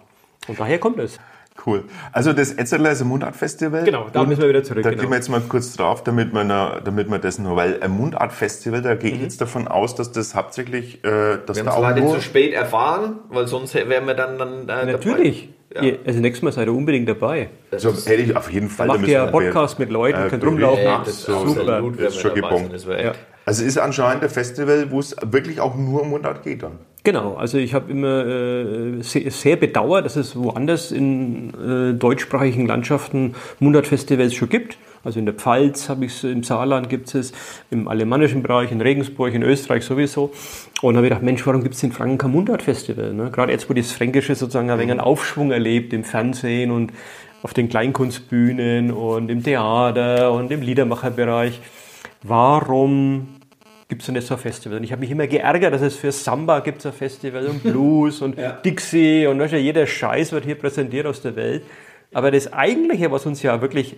[0.49, 1.19] Und daher kommt es.
[1.65, 1.85] Cool.
[2.11, 3.85] Also das Etzerler ist ein Mundartfestival.
[3.85, 5.03] Genau, da müssen wir wieder zurück, Da genau.
[5.03, 7.91] gehen wir jetzt mal kurz drauf, damit man, da- damit man das nur, weil ein
[7.91, 9.23] Mundartfestival, da gehe ich Mhm.
[9.23, 12.51] jetzt davon aus, dass das hauptsächlich, äh, dass Wir da auch leider nur, zu spät
[12.53, 15.47] erfahren, weil sonst wären wir dann, dann äh, Natürlich.
[15.73, 15.81] Ja.
[15.81, 17.49] Ihr, also nächstes Mal seid ihr unbedingt dabei.
[17.71, 18.87] also hätte ich auf jeden Fall.
[18.87, 20.85] Macht müssen ihr Podcast mit Leuten, äh, könnt rumlaufen.
[20.87, 21.83] Ach, das ist so, absolut, super.
[21.83, 22.73] wenn wir Ist schon gebongt.
[22.73, 23.11] das wäre Ja.
[23.45, 26.79] Also ist anscheinend ein Festival, wo es wirklich auch nur um Mundart geht dann.
[27.03, 32.65] Genau, also ich habe immer äh, sehr, sehr bedauert, dass es woanders in äh, deutschsprachigen
[32.65, 34.77] Landschaften Mundartfestivals schon gibt.
[35.03, 37.33] Also in der Pfalz habe ich es, im Saarland gibt es,
[37.69, 40.31] im alemannischen Bereich, in Regensburg, in Österreich sowieso.
[40.81, 43.13] Und habe ich gedacht, Mensch, warum gibt es in Franken kein Mundartfestival?
[43.13, 43.29] Ne?
[43.29, 46.93] Gerade jetzt, wo das Fränkische sozusagen ein wenig einen Aufschwung erlebt im Fernsehen und
[47.41, 51.59] auf den Kleinkunstbühnen und im Theater und im Liedermacherbereich.
[52.23, 53.32] Warum
[53.93, 54.79] gibt es denn jetzt so ein Festival?
[54.79, 58.23] Und ich habe mich immer geärgert, dass es für Samba gibt ein Festival und Blues
[58.23, 58.53] und ja.
[58.53, 61.63] Dixie und weißt du, jeder Scheiß wird hier präsentiert aus der Welt.
[62.11, 63.95] Aber das Eigentliche, was uns ja wirklich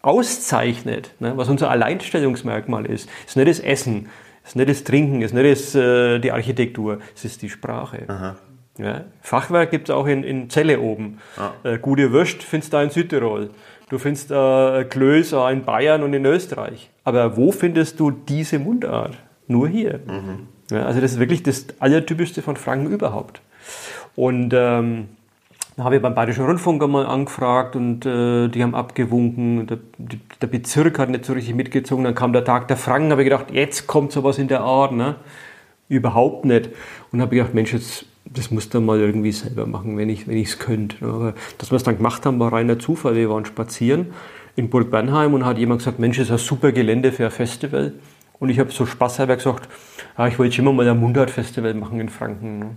[0.00, 4.10] auszeichnet, ne, was unser Alleinstellungsmerkmal ist, ist nicht das Essen,
[4.44, 8.04] ist nicht das Trinken, ist nicht das, äh, die Architektur, es ist die Sprache.
[8.06, 8.36] Aha.
[8.78, 11.18] Ja, Fachwerk gibt es auch in, in Celle oben.
[11.36, 11.50] Ah.
[11.64, 13.50] Äh, gute Würst findest du da in Südtirol.
[13.90, 16.90] Du findest äh, Klöß in Bayern und in Österreich.
[17.02, 19.18] Aber wo findest du diese Mundart?
[19.46, 20.00] Nur hier.
[20.06, 20.46] Mhm.
[20.70, 23.42] Ja, also das ist wirklich das Allertypischste von Franken überhaupt.
[24.16, 25.08] Und ähm,
[25.76, 29.66] da habe ich beim Bayerischen Rundfunk einmal angefragt und äh, die haben abgewunken.
[29.66, 29.78] Der,
[30.40, 32.04] der, Bezirk hat nicht so richtig mitgezogen.
[32.04, 34.92] Dann kam der Tag der Franken, habe ich gedacht, jetzt kommt sowas in der Art.
[34.92, 35.16] Ne?
[35.88, 36.70] Überhaupt nicht.
[37.10, 40.58] Und habe gedacht, Mensch, jetzt, das muss du mal irgendwie selber machen, wenn ich es
[40.58, 40.96] könnte.
[41.06, 43.16] Aber dass wir es dann gemacht haben, war reiner Zufall.
[43.16, 44.12] Wir waren spazieren
[44.56, 47.30] in Burg Bernheim und hat jemand gesagt, Mensch, das ist ein super Gelände für ein
[47.30, 47.94] Festival.
[48.42, 49.68] Und ich habe so spaßhalber gesagt,
[50.18, 52.58] ja, ich wollte schon immer mal ein Mundart-Festival machen in Franken.
[52.58, 52.76] Ne?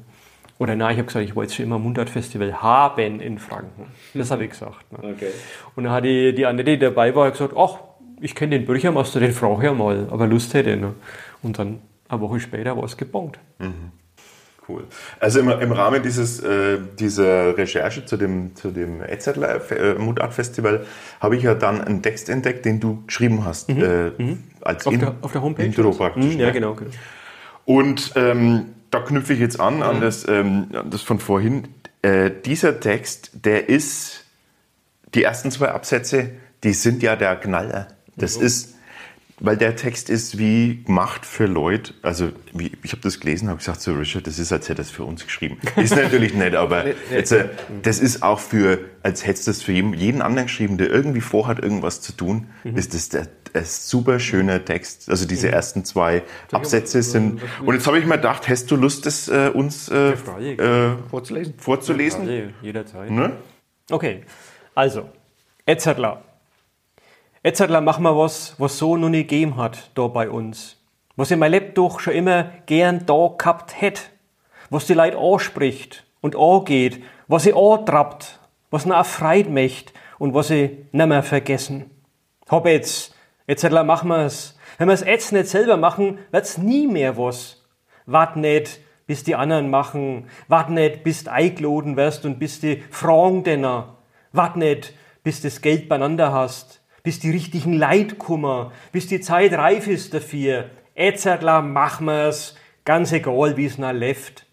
[0.60, 3.88] Oder nein, ich habe gesagt, ich wollte schon immer ein Mundart-Festival haben in Franken.
[4.14, 4.92] Das habe ich gesagt.
[4.92, 5.00] Ne?
[5.16, 5.32] Okay.
[5.76, 7.80] Und dann hat die, die Annette, die dabei war, gesagt, ach,
[8.22, 10.78] ich kenne den Bürgermeister, den frage ich ja mal, aber Lust hätte.
[10.78, 10.94] Ne?
[11.42, 13.40] Und dann eine Woche später war es gebongt.
[13.58, 13.92] Mhm.
[14.68, 14.84] Cool.
[15.20, 20.34] Also im, im Rahmen dieses, äh, dieser Recherche zu dem, zu dem Etzertler äh, Mundart
[20.34, 20.86] Festival
[21.20, 23.70] habe ich ja dann einen Text entdeckt, den du geschrieben hast.
[23.70, 23.84] Mhm.
[23.84, 24.44] Äh, mhm.
[24.62, 25.66] Als auf, in, der, auf der Homepage?
[25.66, 26.34] Intro praktisch.
[26.34, 26.74] Mhm, ja, genau.
[26.74, 26.90] genau.
[27.66, 30.02] Und ähm, da knüpfe ich jetzt an, an, mhm.
[30.02, 31.68] das, ähm, das von vorhin.
[32.02, 34.26] Äh, dieser Text, der ist,
[35.14, 36.32] die ersten zwei Absätze,
[36.64, 37.88] die sind ja der Knaller.
[38.16, 38.46] Das mhm.
[38.46, 38.75] ist,
[39.40, 43.58] weil der Text ist wie gemacht für Leute, also wie, ich habe das gelesen, habe
[43.58, 45.58] gesagt, so Richard, das ist, als hätte das für uns geschrieben.
[45.76, 47.50] Ist natürlich nicht, aber jetzt, äh,
[47.82, 51.22] das ist auch für, als hätte es das für jeden, jeden anderen geschrieben, der irgendwie
[51.22, 52.78] vorhat, irgendwas zu tun, mhm.
[52.78, 55.10] ist das der, ein super schöner Text.
[55.10, 55.54] Also diese mhm.
[55.54, 57.42] ersten zwei Absätze sind.
[57.66, 61.54] Und jetzt habe ich mir gedacht, hast du Lust, das äh, uns äh, äh, vorzulesen?
[61.58, 62.30] vorzulesen?
[62.30, 63.12] Ja, jederzeit.
[63.12, 63.34] Ne?
[63.90, 64.22] Okay,
[64.74, 65.10] also,
[65.66, 66.24] Etzertler.
[67.46, 70.78] Etzertler machen wir was, was so noch nie gegeben hat, da bei uns.
[71.16, 74.02] Was ich mein Leben schon immer gern da gehabt hätte.
[74.72, 78.40] Was die Leute anspricht und angeht, was sie antrappt,
[78.72, 81.92] was noch erfreut möchte und was sie nimmer vergessen.
[82.50, 83.14] Hab jetzt,
[83.46, 84.58] Etzertler machen wir's.
[84.80, 87.64] Wenn wir's jetzt nicht selber machen, wird's nie mehr was.
[88.08, 90.32] Wart nicht, bis die anderen machen.
[90.48, 93.98] Wart nicht, bis du eingeladen wirst und bis die fragen denner.
[94.32, 98.18] Wart nicht, bis du das Geld beieinander hast bis die richtigen Leid
[98.92, 100.70] bis die Zeit reif ist dafür.
[100.96, 104.46] Etzertler machen wir's, ganz egal, wie es noch läuft.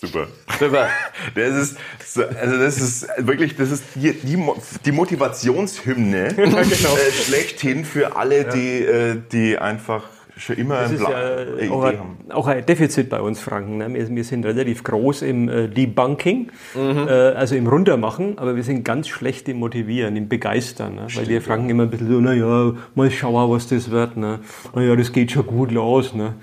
[0.00, 0.28] Super.
[0.60, 0.88] Super.
[1.34, 1.76] Das ist,
[2.16, 4.38] also das ist wirklich, das ist die, die,
[4.84, 6.62] die Motivationshymne ja, genau.
[6.62, 8.52] äh, schlechthin für alle, ja.
[8.52, 10.04] die, äh, die einfach
[10.38, 11.98] schon immer das ist ja auch, ein,
[12.30, 13.78] auch ein Defizit bei uns Franken.
[13.78, 13.92] Ne?
[13.92, 17.08] Wir, wir, sind relativ groß im äh, Debunking, mhm.
[17.08, 20.94] äh, also im Runtermachen, aber wir sind ganz schlecht im Motivieren, im Begeistern.
[20.94, 21.06] Ne?
[21.14, 24.16] Weil wir Franken immer ein bisschen so, naja, mal schauen, was das wird.
[24.16, 24.40] Ne?
[24.74, 26.14] Naja, das geht schon gut los.
[26.14, 26.34] Ne?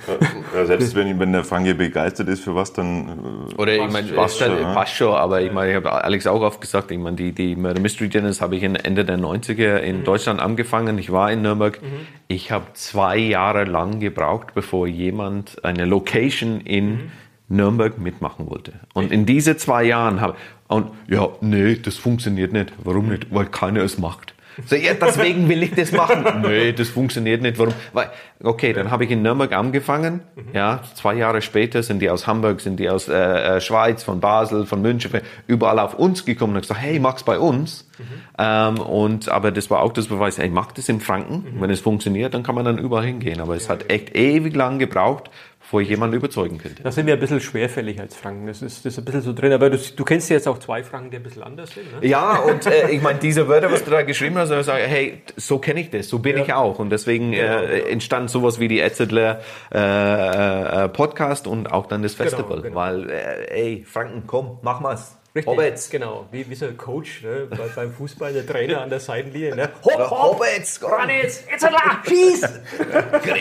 [0.55, 4.07] Ja, selbst wenn, wenn der Franke begeistert ist für was, dann äh, Oder ich meine,
[4.09, 4.71] passt, schon, ne?
[4.73, 7.55] passt schon, aber ich meine, ich habe Alex auch oft gesagt, ich meine, die, die
[7.55, 10.03] Murder Mystery Dinners habe ich Ende der 90er in mhm.
[10.03, 10.97] Deutschland angefangen.
[10.97, 11.81] Ich war in Nürnberg.
[11.81, 12.24] Mhm.
[12.27, 17.11] Ich habe zwei Jahre lang gebraucht, bevor jemand eine Location in mhm.
[17.47, 18.73] Nürnberg mitmachen wollte.
[18.93, 20.35] Und in diese zwei Jahren habe
[20.67, 22.73] und ja, nee, das funktioniert nicht.
[22.83, 23.27] Warum nicht?
[23.33, 24.34] Weil keiner es macht.
[24.65, 26.41] So, ja, deswegen will ich das machen.
[26.47, 27.59] nee, das funktioniert nicht.
[27.59, 27.73] Warum?
[27.93, 28.09] Weil,
[28.43, 30.21] okay, dann habe ich in Nürnberg angefangen.
[30.35, 30.43] Mhm.
[30.53, 33.13] Ja, zwei Jahre später sind die aus Hamburg, sind die aus äh,
[33.57, 35.11] äh Schweiz, von Basel, von München,
[35.47, 37.89] überall auf uns gekommen und gesagt, hey, mach's bei uns.
[37.97, 38.03] Mhm.
[38.37, 41.55] Ähm, und aber das war auch das Beweis, hey, mach das in Franken.
[41.55, 41.61] Mhm.
[41.61, 43.41] Wenn es funktioniert, dann kann man dann überall hingehen.
[43.41, 45.29] Aber es hat echt ewig lang gebraucht,
[45.71, 46.83] wo ich jemanden überzeugen könnte.
[46.83, 48.47] Da sind wir ein bisschen schwerfällig als Franken.
[48.47, 49.51] Das ist, das ist ein bisschen so drin.
[49.51, 52.01] Aber du, du kennst jetzt auch zwei Franken, die ein bisschen anders sind.
[52.01, 52.07] Ne?
[52.07, 55.21] Ja, und äh, ich meine, diese Wörter, was du da geschrieben hast, ich sage, hey,
[55.35, 56.43] so kenne ich das, so bin ja.
[56.43, 56.79] ich auch.
[56.79, 59.41] Und deswegen äh, entstand sowas wie die Etzedler
[59.73, 62.61] äh, äh, Podcast und auch dann das genau, Festival.
[62.61, 62.75] Genau, genau.
[62.75, 65.17] Weil, äh, ey, Franken, komm, mach mal's.
[65.35, 65.89] Richtig, Hobbits.
[65.89, 66.27] genau.
[66.31, 67.47] Wie, wie so ein Coach ne?
[67.49, 69.53] Bei, beim Fußball, der Trainer an der Seitenlinie.
[69.53, 69.69] Ne?
[69.83, 71.67] Hopp, hopp, Hobbits, Granitz, jetzt
[72.07, 72.49] schieß!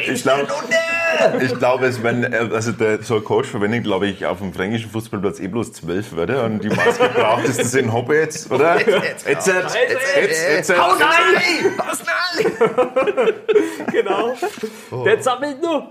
[0.08, 0.48] ich glaube,
[1.40, 4.52] ich glaube, es wenn, äh, also der, so ein Coach verwendet, glaube ich, auf dem
[4.52, 8.78] fränkischen Fußballplatz eh bloß zwölf Wörter und die Maske braucht ist das in Hobbits, oder?
[8.78, 9.76] Jetzt, jetzt, jetzt,
[10.16, 11.78] jetzt, jetzt, Hau rein!
[11.78, 13.34] Hau rein!
[13.92, 14.34] Genau.
[15.04, 15.88] Der sammelt nur.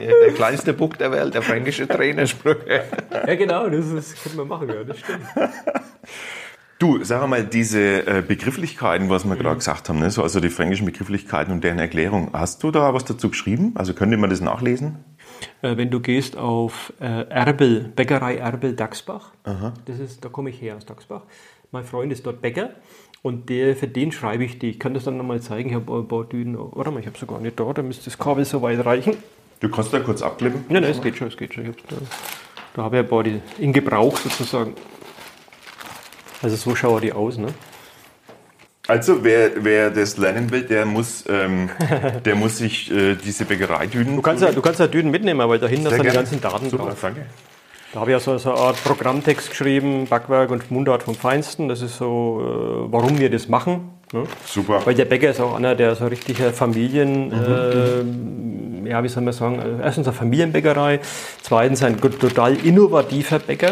[0.00, 2.84] der kleinste Buch der Welt, der fränkische Trainersprüche.
[3.26, 5.26] Ja, genau, das, das können wir machen, ja, das stimmt.
[6.78, 10.12] Du, sag mal, diese äh, Begrifflichkeiten, was wir gerade gesagt haben, ne?
[10.12, 13.72] so, also die fränkischen Begrifflichkeiten und deren Erklärung, hast du da was dazu geschrieben?
[13.74, 15.04] Also könnte man das nachlesen?
[15.60, 19.32] Äh, wenn du gehst auf äh, Erbel, Bäckerei Erbel Dachsbach,
[19.86, 21.22] das ist, da komme ich her aus Dachsbach.
[21.72, 22.70] Mein Freund ist dort Bäcker
[23.22, 24.70] und der, für den schreibe ich die.
[24.70, 25.70] Ich kann das dann nochmal zeigen.
[25.70, 26.56] Ich habe ein paar Dünen.
[26.56, 29.16] Warte mal, ich habe sogar nicht da, da müsste das Kabel so weit reichen.
[29.58, 30.64] Du kannst da kurz abklippen.
[30.68, 31.64] Nein, nein, es geht schon, es geht schon.
[31.64, 31.96] Da,
[32.74, 33.24] da habe ich ein paar
[33.58, 34.74] in Gebrauch sozusagen.
[36.42, 37.48] Also so schauen die aus, ne?
[38.86, 41.68] Also wer, wer das lernen will, der muss, ähm,
[42.24, 44.16] der muss sich äh, diese Bäckereidünen.
[44.16, 46.84] Du kannst ja, du kannst ja Dünen mitnehmen, weil dahinter sind die ganzen Daten Super,
[46.84, 46.98] drauf.
[47.02, 47.26] danke.
[47.92, 51.68] Da habe ich ja so, so eine Art Programmtext geschrieben, Backwerk und Mundart vom Feinsten.
[51.68, 53.90] Das ist so, äh, warum wir das machen.
[54.12, 54.24] Ne?
[54.46, 54.80] Super.
[54.84, 59.34] Weil der Bäcker ist auch einer, der so richtiger Familien, äh, ja, wie soll man
[59.34, 61.00] sagen, äh, erstens eine Familienbäckerei,
[61.42, 63.70] zweitens ein total innovativer Bäcker,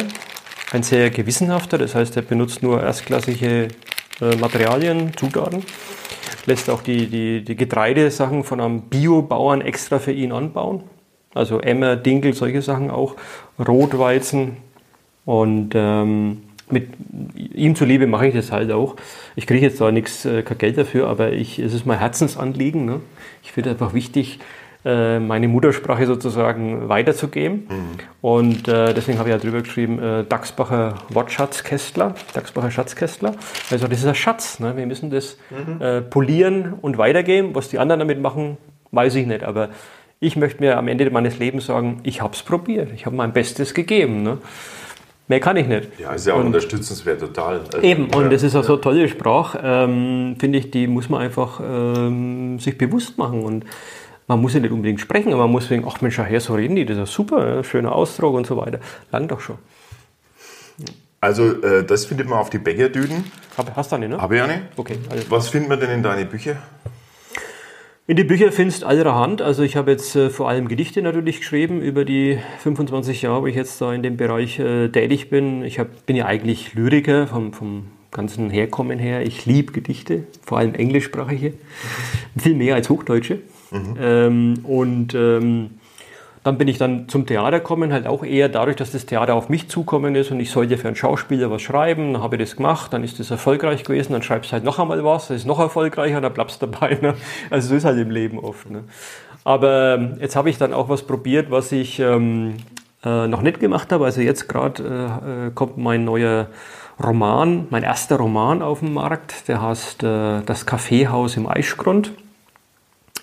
[0.73, 3.69] ein sehr gewissenhafter, das heißt, er benutzt nur erstklassige
[4.21, 5.63] äh, Materialien, Zutaten,
[6.47, 10.83] lässt auch die, die, die Getreidesachen von einem Biobauern extra für ihn anbauen.
[11.35, 13.17] Also Emmer, Dinkel, solche Sachen auch,
[13.59, 14.57] Rotweizen,
[15.27, 16.89] und ähm, mit
[17.37, 18.97] ihm zuliebe mache ich das halt auch.
[19.35, 22.87] Ich kriege jetzt da nichts, äh, kein Geld dafür, aber ich, es ist mein Herzensanliegen.
[22.87, 23.01] Ne?
[23.43, 24.39] Ich finde einfach wichtig,
[24.87, 27.67] äh, meine Muttersprache sozusagen weiterzugeben.
[28.21, 33.35] Und äh, deswegen habe ich ja drüber geschrieben, äh, Dachsbacher Wortschatzkästler, Dachsbacher Schatzkästler.
[33.71, 34.61] Also das ist ein Schatz.
[34.61, 34.77] Ne?
[34.77, 35.39] Wir müssen das
[35.81, 37.55] äh, polieren und weitergeben.
[37.55, 38.59] Was die anderen damit machen,
[38.93, 39.43] weiß ich nicht.
[39.43, 39.71] Aber
[40.21, 42.93] ich möchte mir am Ende meines Lebens sagen, ich habe es probiert.
[42.95, 44.23] Ich habe mein Bestes gegeben.
[44.23, 44.39] Ne?
[45.29, 45.89] Mehr kann ich nicht.
[45.99, 47.61] Ja, ist ja auch unterstützenswert, total.
[47.75, 50.87] Also, Eben, und ja, das ist auch so eine tolle Sprache, ähm, finde ich, die
[50.87, 53.43] muss man einfach ähm, sich bewusst machen.
[53.43, 53.65] Und
[54.29, 56.77] man muss ja nicht unbedingt sprechen, aber man muss denken, ach Mensch, her, so reden
[56.77, 58.81] die, das ist super, ja, schöner Ausdruck und so weiter.
[59.13, 59.59] Lang doch schon.
[61.21, 63.25] Also äh, das findet man auf die Bäckerdüden.
[63.57, 64.21] Hab, hast du nicht, ne?
[64.21, 64.63] Habe ich eine.
[64.77, 66.57] Okay, also Was findet man denn in deine Bücher?
[68.09, 69.43] In die Bücher findest allerhand.
[69.43, 73.47] Also ich habe jetzt äh, vor allem Gedichte natürlich geschrieben über die 25 Jahre, wo
[73.47, 75.65] ich jetzt da in dem Bereich äh, tätig bin.
[75.65, 79.23] Ich hab, bin ja eigentlich Lyriker vom, vom ganzen Herkommen her.
[79.23, 81.55] Ich liebe Gedichte, vor allem englischsprachige,
[82.39, 83.41] viel mehr als hochdeutsche.
[83.73, 85.71] Ähm, und ähm,
[86.47, 89.49] dann bin ich dann zum Theater gekommen, halt auch eher dadurch, dass das Theater auf
[89.49, 92.13] mich zukommen ist und ich sollte für einen Schauspieler was schreiben.
[92.13, 94.79] Dann habe ich das gemacht, dann ist das erfolgreich gewesen, dann schreibst du halt noch
[94.79, 96.99] einmal was, das ist noch erfolgreicher, dann bleibst du dabei.
[97.03, 97.15] Ne?
[97.51, 98.71] Also so ist halt im Leben oft.
[98.71, 98.85] Ne?
[99.43, 102.59] Aber ähm, jetzt habe ich dann auch was probiert, was ich ähm,
[103.05, 104.05] äh, noch nicht gemacht habe.
[104.05, 106.47] Also jetzt gerade äh, äh, kommt mein neuer
[107.03, 112.13] Roman, mein erster Roman auf den Markt, der heißt äh, Das Kaffeehaus im Eichgrund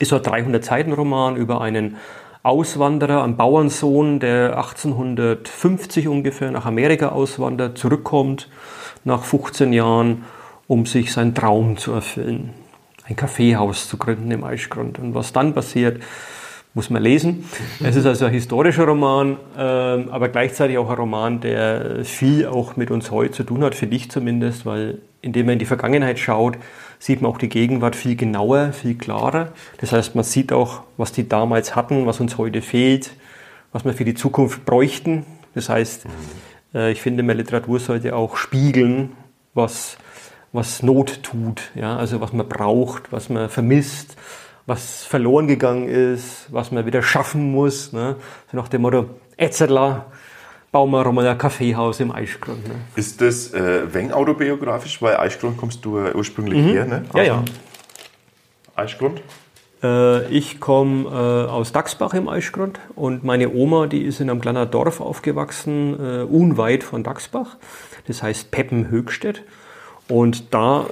[0.04, 1.98] ist so ein 300-Seiten-Roman über einen
[2.44, 8.50] Auswanderer, einen Bauernsohn, der 1850 ungefähr nach Amerika auswandert, zurückkommt
[9.06, 10.26] nach 15 Jahren,
[10.68, 12.52] um sich seinen Traum zu erfüllen.
[13.06, 15.00] Ein Kaffeehaus zu gründen im Eichgrund.
[15.00, 16.02] Und was dann passiert,
[16.74, 17.46] muss man lesen.
[17.84, 22.76] Es ist also ein historischer Roman, ähm, aber gleichzeitig auch ein Roman, der viel auch
[22.76, 26.20] mit uns heute zu tun hat, für dich zumindest, weil indem man in die Vergangenheit
[26.20, 26.58] schaut,
[27.04, 29.50] sieht man auch die Gegenwart viel genauer, viel klarer.
[29.80, 33.12] Das heißt, man sieht auch, was die damals hatten, was uns heute fehlt,
[33.74, 35.26] was wir für die Zukunft bräuchten.
[35.54, 36.06] Das heißt,
[36.74, 39.18] äh, ich finde, mehr Literatur sollte auch spiegeln,
[39.54, 39.98] was,
[40.54, 41.98] was Not tut, ja?
[41.98, 44.16] also was man braucht, was man vermisst,
[44.66, 47.92] was verloren gegangen ist, was man wieder schaffen muss.
[47.92, 48.16] Ne?
[48.50, 50.06] So nach dem Motto, Etzerla,
[50.74, 52.68] bauen wir mal ein Kaffeehaus im Eichgrund.
[52.68, 52.74] Ne?
[52.96, 55.02] Ist das äh, wenn autobiografisch?
[55.02, 57.06] Weil Eichgrund kommst du äh, ursprünglich her, ne?
[57.14, 57.44] Ja, ja.
[58.76, 59.22] Eichgrund?
[59.84, 64.42] Äh, ich komme äh, aus Dachsbach im Eichgrund und meine Oma, die ist in einem
[64.42, 67.56] kleinen Dorf aufgewachsen, äh, unweit von Dachsbach.
[68.08, 69.44] Das heißt Peppenhöchstedt.
[70.10, 70.88] Und da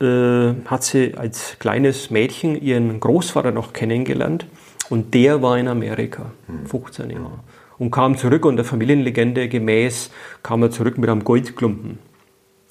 [0.00, 4.46] äh, hat sie als kleines Mädchen ihren Großvater noch kennengelernt.
[4.88, 6.32] Und der war in Amerika,
[6.66, 7.38] 15 Jahre.
[7.80, 10.10] Und kam zurück und der Familienlegende gemäß
[10.42, 11.98] kam er zurück mit einem Goldklumpen.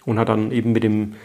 [0.05, 1.15] Und hat dann eben mit dem,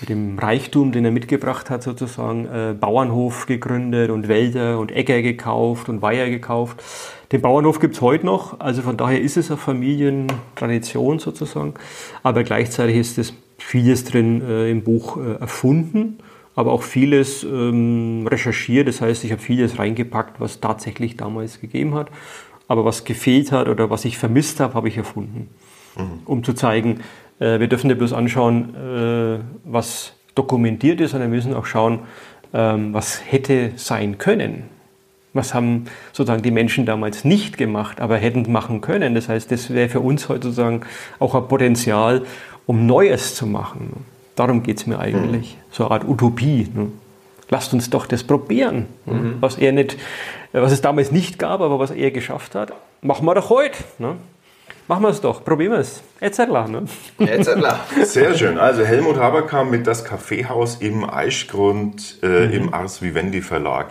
[0.00, 5.20] mit dem Reichtum, den er mitgebracht hat, sozusagen äh, Bauernhof gegründet und Wälder und Äcker
[5.20, 6.82] gekauft und Weiher gekauft.
[7.30, 11.74] Den Bauernhof gibt's heute noch, also von daher ist es eine Familientradition sozusagen.
[12.22, 16.20] Aber gleichzeitig ist es vieles drin äh, im Buch äh, erfunden,
[16.54, 18.88] aber auch vieles ähm, recherchiert.
[18.88, 22.10] Das heißt, ich habe vieles reingepackt, was tatsächlich damals gegeben hat.
[22.68, 25.48] Aber was gefehlt hat oder was ich vermisst habe, habe ich erfunden.
[26.26, 27.00] Um zu zeigen,
[27.38, 32.00] äh, wir dürfen nicht bloß anschauen, äh, was dokumentiert ist, sondern wir müssen auch schauen,
[32.52, 34.64] ähm, was hätte sein können.
[35.32, 39.14] Was haben sozusagen die Menschen damals nicht gemacht, aber hätten machen können.
[39.14, 40.80] Das heißt, das wäre für uns heute sozusagen
[41.18, 42.22] auch ein Potenzial,
[42.64, 44.04] um Neues zu machen.
[44.34, 45.56] Darum geht es mir eigentlich.
[45.56, 45.72] Mhm.
[45.72, 46.68] So eine Art Utopie.
[46.74, 46.88] Ne?
[47.48, 48.86] Lasst uns doch das probieren.
[49.04, 49.36] Mhm.
[49.40, 49.96] Was er nicht,
[50.52, 52.72] was es damals nicht gab, aber was er geschafft hat,
[53.02, 53.78] machen wir doch heute.
[53.98, 54.16] Ne?
[54.88, 56.02] Machen wir es doch, probieren wir es.
[56.20, 56.84] Etzerla, ne?
[57.18, 57.80] Etzerla.
[58.04, 58.56] Sehr schön.
[58.56, 62.52] Also Helmut Haberkamp mit das Kaffeehaus im Eichgrund äh, mhm.
[62.52, 63.88] im Ars Vivendi Verlag.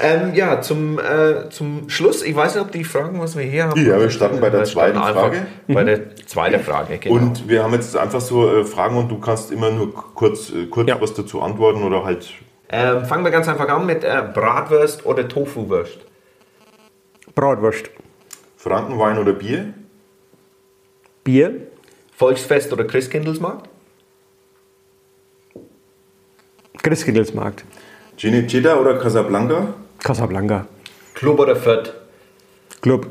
[0.00, 3.64] Ähm, ja, zum, äh, zum Schluss, ich weiß nicht, ob die Fragen, was wir hier
[3.64, 3.84] haben.
[3.84, 5.46] Ja, wir starten bei der zweiten Frage.
[5.68, 7.16] Bei der zweiten Frage, genau.
[7.16, 10.66] Und wir haben jetzt einfach so äh, Fragen und du kannst immer nur kurz, äh,
[10.66, 11.00] kurz ja.
[11.00, 12.28] was dazu antworten oder halt.
[12.74, 15.98] Ähm, fangen wir ganz einfach an mit äh, Bratwurst oder Tofuwurst.
[17.34, 17.90] Bratwurst.
[18.56, 19.74] Frankenwein oder Bier?
[21.22, 21.66] Bier.
[22.16, 23.68] Volksfest oder Christkindlesmarkt?
[26.82, 27.64] Christkindlesmarkt.
[28.18, 29.74] Cinecittà oder Casablanca?
[29.98, 30.66] Casablanca.
[31.14, 31.92] Club oder Fürth?
[32.80, 33.06] Club.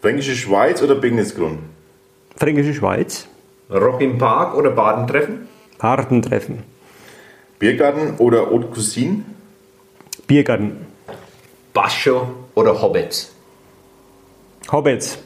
[0.00, 1.60] Fränkische Schweiz oder Begnisgrund?
[2.36, 3.28] Fränkische Schweiz.
[3.70, 5.48] Rock im Park oder Badentreffen?
[5.78, 6.64] Badentreffen.
[7.58, 9.24] Biergarten oder Haute Cuisine?
[10.28, 10.86] Biergarten.
[11.72, 13.32] Bascho oder Hobbits?
[14.70, 15.18] Hobbits.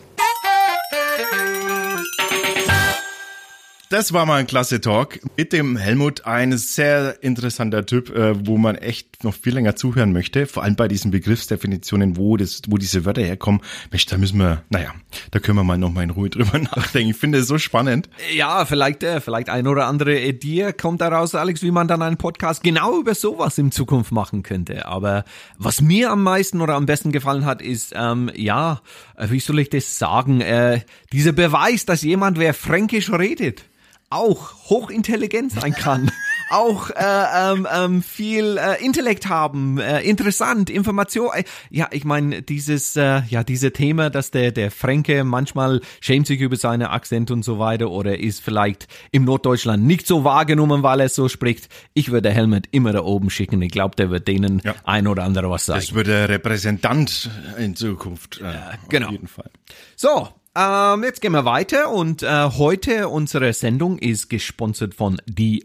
[3.91, 6.25] Das war mal ein klasse Talk mit dem Helmut.
[6.25, 10.47] Ein sehr interessanter Typ, äh, wo man echt noch viel länger zuhören möchte.
[10.47, 13.61] Vor allem bei diesen Begriffsdefinitionen, wo das, wo diese Wörter herkommen.
[13.91, 14.93] Mensch, da müssen wir, naja,
[15.31, 17.11] da können wir mal noch mal in Ruhe drüber nachdenken.
[17.11, 18.09] Ich finde es so spannend.
[18.35, 22.17] Ja, vielleicht, äh, vielleicht ein oder andere Idee kommt daraus, Alex, wie man dann einen
[22.17, 24.87] Podcast genau über sowas in Zukunft machen könnte.
[24.87, 25.25] Aber
[25.59, 28.81] was mir am meisten oder am besten gefallen hat, ist, ähm, ja,
[29.17, 30.81] äh, wie soll ich das sagen, äh,
[31.13, 33.65] dieser Beweis, dass jemand, wer Fränkisch redet,
[34.13, 36.11] auch hochintelligent sein kann,
[36.53, 41.31] auch äh, ähm, ähm, viel äh, Intellekt haben, äh, interessant, Information.
[41.35, 46.27] Äh, ja, ich meine dieses äh, ja diese Thema, dass der der Fränke manchmal schämt
[46.27, 50.83] sich über seine Akzent und so weiter oder ist vielleicht im Norddeutschland nicht so wahrgenommen,
[50.83, 51.69] weil er so spricht.
[51.95, 53.63] Ich würde Helmut immer da oben schicken.
[53.63, 54.75] Ich glaube, der wird denen ja.
[54.85, 55.81] ein oder andere was sagen.
[55.81, 58.41] Das wird der Repräsentant in Zukunft.
[58.41, 59.07] Äh, ja, genau.
[59.07, 59.51] Auf jeden Fall.
[59.97, 65.63] So, ähm, jetzt gehen wir weiter und äh, heute unsere Sendung ist gesponsert von Die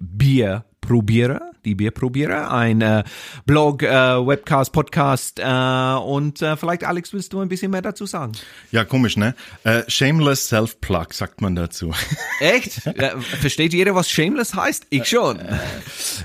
[0.88, 3.04] Bierprobierer die Bierprobierer, ein äh,
[3.46, 8.06] Blog, äh, Webcast, Podcast äh, und äh, vielleicht Alex, willst du ein bisschen mehr dazu
[8.06, 8.32] sagen?
[8.72, 9.36] Ja, komisch, ne?
[9.66, 11.94] Äh, shameless Self-Plug sagt man dazu.
[12.40, 12.82] Echt?
[13.42, 14.88] Versteht jeder, was Shameless heißt?
[14.90, 15.40] Ich schon.
[15.40, 15.58] Äh,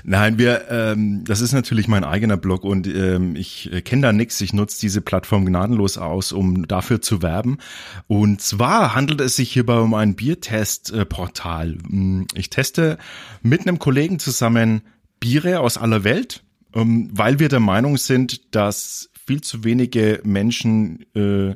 [0.05, 4.13] nein, wir, ähm, das ist natürlich mein eigener Blog und ähm, ich äh, kenne da
[4.13, 4.39] nichts.
[4.39, 7.57] Ich nutze diese Plattform gnadenlos aus, um dafür zu werben.
[8.07, 11.77] Und zwar handelt es sich hierbei um ein Biertest-Portal.
[11.89, 12.97] Hm, ich teste
[13.41, 14.52] mit einem Kollegen zusammen
[15.19, 16.43] Biere aus aller Welt,
[16.73, 21.55] ähm, weil wir der Meinung sind, dass viel zu wenige Menschen äh,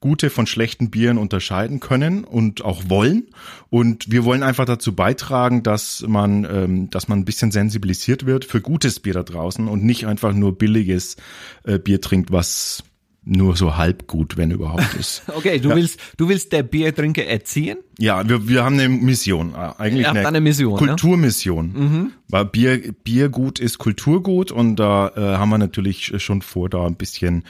[0.00, 3.28] gute von schlechten Bieren unterscheiden können und auch wollen.
[3.70, 8.44] Und wir wollen einfach dazu beitragen, dass man, ähm, dass man ein bisschen sensibilisiert wird
[8.44, 11.16] für gutes Bier da draußen und nicht einfach nur billiges
[11.64, 12.84] äh, Bier trinkt, was
[13.26, 15.22] nur so halb gut, wenn überhaupt ist.
[15.36, 15.76] okay, du ja.
[15.76, 17.78] willst, du willst der Biertrinker erziehen?
[17.98, 21.72] Ja, wir, wir haben eine Mission, äh, eigentlich eine, eine, Mission, Kulturmission.
[21.72, 21.78] Ne?
[21.80, 22.12] Mhm.
[22.28, 26.94] Weil Bier, Biergut ist Kulturgut und da äh, haben wir natürlich schon vor, da ein
[26.94, 27.42] bisschen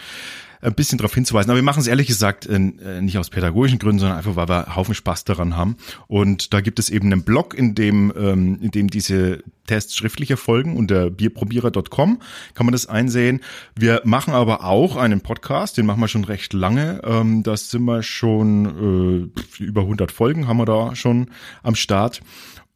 [0.60, 1.50] ein bisschen darauf hinzuweisen.
[1.50, 4.76] Aber wir machen es ehrlich gesagt äh, nicht aus pädagogischen Gründen, sondern einfach, weil wir
[4.76, 5.76] Haufen Spaß daran haben.
[6.06, 10.30] Und da gibt es eben einen Blog, in dem, ähm, in dem diese Tests schriftlich
[10.30, 12.20] erfolgen unter bierprobierer.com
[12.54, 13.40] kann man das einsehen.
[13.74, 17.00] Wir machen aber auch einen Podcast, den machen wir schon recht lange.
[17.04, 21.28] Ähm, das sind wir schon äh, über 100 Folgen haben wir da schon
[21.62, 22.20] am Start.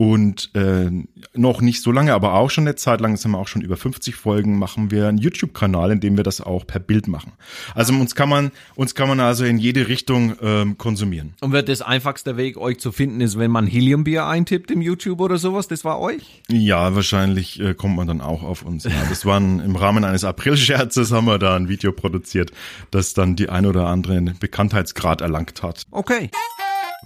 [0.00, 0.90] Und äh,
[1.34, 3.76] noch nicht so lange, aber auch schon eine Zeit lang, sind wir auch schon über
[3.76, 7.32] 50 Folgen, machen wir einen YouTube-Kanal, in dem wir das auch per Bild machen.
[7.74, 11.34] Also uns kann man, uns kann man also in jede Richtung ähm, konsumieren.
[11.42, 15.20] Und wird das einfachste Weg, euch zu finden, ist, wenn man Heliumbier eintippt im YouTube
[15.20, 15.68] oder sowas?
[15.68, 16.40] Das war euch?
[16.48, 18.84] Ja, wahrscheinlich äh, kommt man dann auch auf uns.
[18.84, 22.52] Ja, das waren im Rahmen eines April-Scherzes haben wir da ein Video produziert,
[22.90, 25.82] das dann die ein oder andere Bekanntheitsgrad erlangt hat.
[25.90, 26.30] Okay.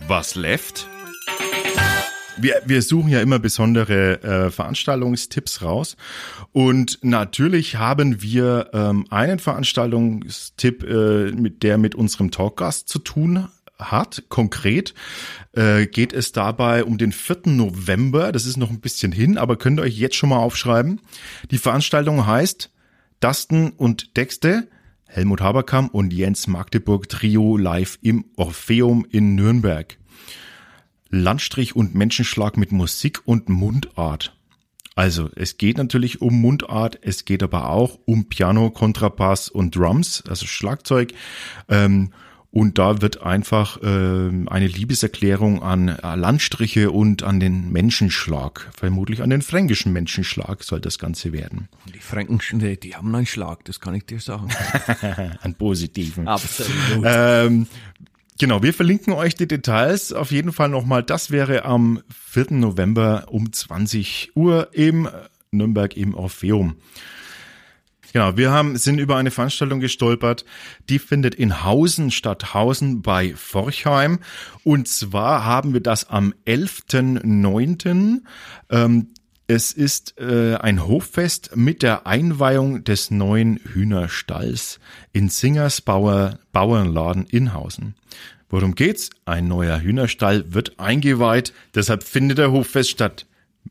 [0.06, 0.86] Was left?
[2.36, 5.96] Wir, wir suchen ja immer besondere äh, Veranstaltungstipps raus.
[6.52, 13.48] Und natürlich haben wir ähm, einen Veranstaltungstipp, äh, mit der mit unserem Talkgast zu tun
[13.78, 14.24] hat.
[14.28, 14.94] Konkret
[15.52, 17.42] äh, geht es dabei um den 4.
[17.46, 18.32] November.
[18.32, 21.00] Das ist noch ein bisschen hin, aber könnt ihr euch jetzt schon mal aufschreiben.
[21.50, 22.70] Die Veranstaltung heißt
[23.20, 24.68] Dustin und Dexte.
[25.06, 29.96] Helmut Haberkamp und Jens Magdeburg Trio live im Orpheum in Nürnberg.
[31.14, 34.36] Landstrich und Menschenschlag mit Musik und Mundart.
[34.96, 40.22] Also es geht natürlich um Mundart, es geht aber auch um Piano, Kontrabass und Drums,
[40.28, 41.12] also Schlagzeug.
[41.68, 42.12] Ähm,
[42.50, 49.30] Und da wird einfach äh, eine Liebeserklärung an Landstriche und an den Menschenschlag, vermutlich an
[49.30, 51.68] den fränkischen Menschenschlag soll das Ganze werden.
[51.92, 54.50] Die Franken, die, die haben einen Schlag, das kann ich dir sagen.
[55.42, 56.28] An positiven.
[56.28, 57.02] Absolut.
[57.04, 57.66] Ähm,
[58.38, 61.02] genau, wir verlinken euch die Details auf jeden Fall nochmal.
[61.02, 62.52] Das wäre am 4.
[62.52, 65.08] November um 20 Uhr im
[65.50, 66.76] Nürnberg im Orpheum.
[68.14, 70.44] Genau, wir haben, sind über eine Veranstaltung gestolpert,
[70.88, 74.20] die findet in Hausen statt, Hausen bei Forchheim.
[74.62, 78.20] Und zwar haben wir das am 11.9.
[78.70, 79.08] Ähm,
[79.46, 84.80] es ist äh, ein Hoffest mit der Einweihung des neuen Hühnerstalls
[85.12, 87.94] in Singers Bauer, Bauernladen in Hausen.
[88.48, 89.10] Worum geht's?
[89.26, 93.26] Ein neuer Hühnerstall wird eingeweiht, deshalb findet der Hoffest statt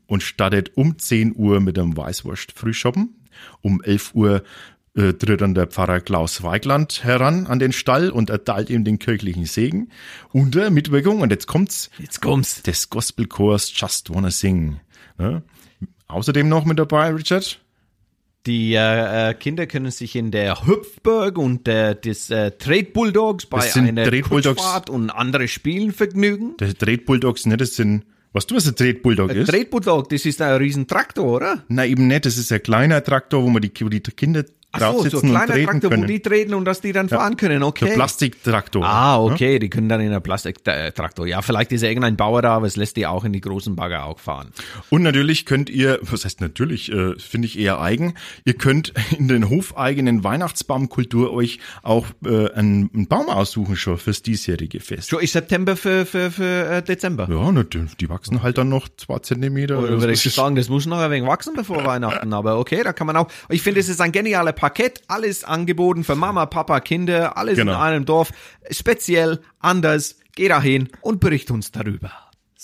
[0.06, 3.14] und startet um 10 Uhr mit dem Weißwurst-Frühschoppen.
[3.60, 4.44] Um 11 Uhr
[4.96, 9.00] äh, tritt dann der Pfarrer Klaus Weigland heran an den Stall und erteilt ihm den
[9.00, 9.90] kirchlichen Segen
[10.32, 12.62] unter Mitwirkung, und jetzt kommt's, Jetzt kommt's.
[12.62, 14.80] des Gospelchors Just Wanna Sing.
[15.18, 15.42] Ne?
[16.08, 17.60] Außerdem noch mit dabei, Richard?
[18.46, 23.46] Die äh, äh, Kinder können sich in der Hüpfburg und der, des äh, Trade Bulldogs
[23.46, 24.60] bei Das sind einer Trade Bulldogs.
[24.60, 26.54] Kutschfahrt und andere Spielen vergnügen.
[26.58, 29.48] Der Dreht Bulldogs, ne, das sind, was du, was ein Dreht Bulldog Ein ist?
[29.48, 31.64] Trade Bulldog, das ist ein riesen Traktor, oder?
[31.68, 34.44] Na, eben nicht, das ist ein kleiner Traktor, wo man die, wo die Kinder
[34.74, 36.02] Ach so, so kleiner Traktor, können.
[36.02, 37.94] wo die treten und dass die dann fahren können, Der okay.
[37.94, 38.84] Plastiktraktor.
[38.84, 39.32] Ah, ne?
[39.32, 41.26] okay, die können dann in einer Plastiktraktor.
[41.26, 43.76] Ja, vielleicht ist ja irgendein Bauer da, aber es lässt die auch in die großen
[43.76, 44.52] Bagger auch fahren.
[44.90, 48.14] Und natürlich könnt ihr, was heißt natürlich, äh, finde ich eher eigen,
[48.44, 54.22] ihr könnt in den hofeigenen Weihnachtsbaumkultur euch auch äh, einen, einen Baum aussuchen schon fürs
[54.22, 55.10] diesjährige Fest.
[55.10, 57.28] Schon ist September für, für, für äh, Dezember.
[57.30, 59.78] Ja, na, die, wachsen halt dann noch zwei Zentimeter.
[59.78, 62.82] Oder Das würde ich sagen, das muss noch ein wenig wachsen bevor Weihnachten, aber okay,
[62.82, 63.28] da kann man auch.
[63.48, 67.72] Ich finde, es ist ein genialer Paket, alles angeboten für Mama, Papa, Kinder, alles Genau.
[67.72, 68.30] in einem Dorf,
[68.70, 70.16] speziell, anders.
[70.36, 72.10] Geh dahin und bericht uns darüber.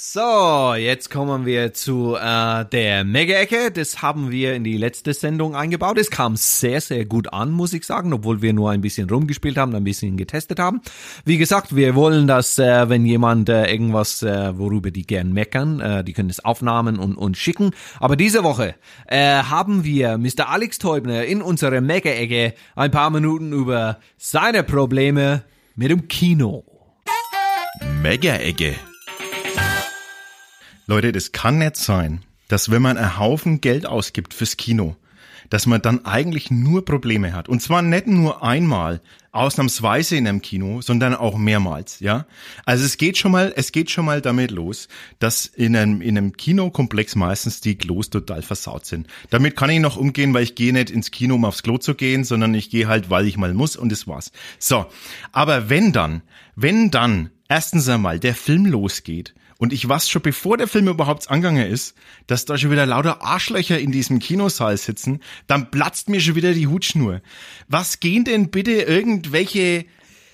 [0.02, 3.70] So, jetzt kommen wir zu äh, der Mega-Ecke.
[3.70, 5.98] Das haben wir in die letzte Sendung eingebaut.
[5.98, 9.58] Es kam sehr, sehr gut an, muss ich sagen, obwohl wir nur ein bisschen rumgespielt
[9.58, 10.80] haben, ein bisschen getestet haben.
[11.26, 15.80] Wie gesagt, wir wollen, dass äh, wenn jemand äh, irgendwas, äh, worüber die gern meckern,
[15.80, 17.72] äh, die können es aufnahmen und, und schicken.
[17.98, 18.76] Aber diese Woche
[19.06, 20.48] äh, haben wir Mr.
[20.48, 25.44] Alex Teubner in unserer Mega-Ecke ein paar Minuten über seine Probleme
[25.76, 26.64] mit dem Kino.
[28.02, 28.76] Mega-Ecke.
[30.90, 34.96] Leute, das kann nicht sein, dass wenn man einen Haufen Geld ausgibt fürs Kino,
[35.48, 37.48] dass man dann eigentlich nur Probleme hat.
[37.48, 42.26] Und zwar nicht nur einmal, ausnahmsweise in einem Kino, sondern auch mehrmals, ja.
[42.64, 44.88] Also es geht schon mal, es geht schon mal damit los,
[45.20, 49.06] dass in einem, in einem Kinokomplex meistens die Klos total versaut sind.
[49.30, 51.94] Damit kann ich noch umgehen, weil ich gehe nicht ins Kino, um aufs Klo zu
[51.94, 54.32] gehen, sondern ich gehe halt, weil ich mal muss und das war's.
[54.58, 54.86] So.
[55.30, 56.22] Aber wenn dann,
[56.56, 61.30] wenn dann erstens einmal der Film losgeht und ich weiß schon, bevor der Film überhaupt
[61.30, 61.94] angegangen ist,
[62.26, 66.54] dass da schon wieder lauter Arschlöcher in diesem Kinosaal sitzen, dann platzt mir schon wieder
[66.54, 67.20] die Hutschnur.
[67.68, 69.84] Was gehen denn bitte irgendwelche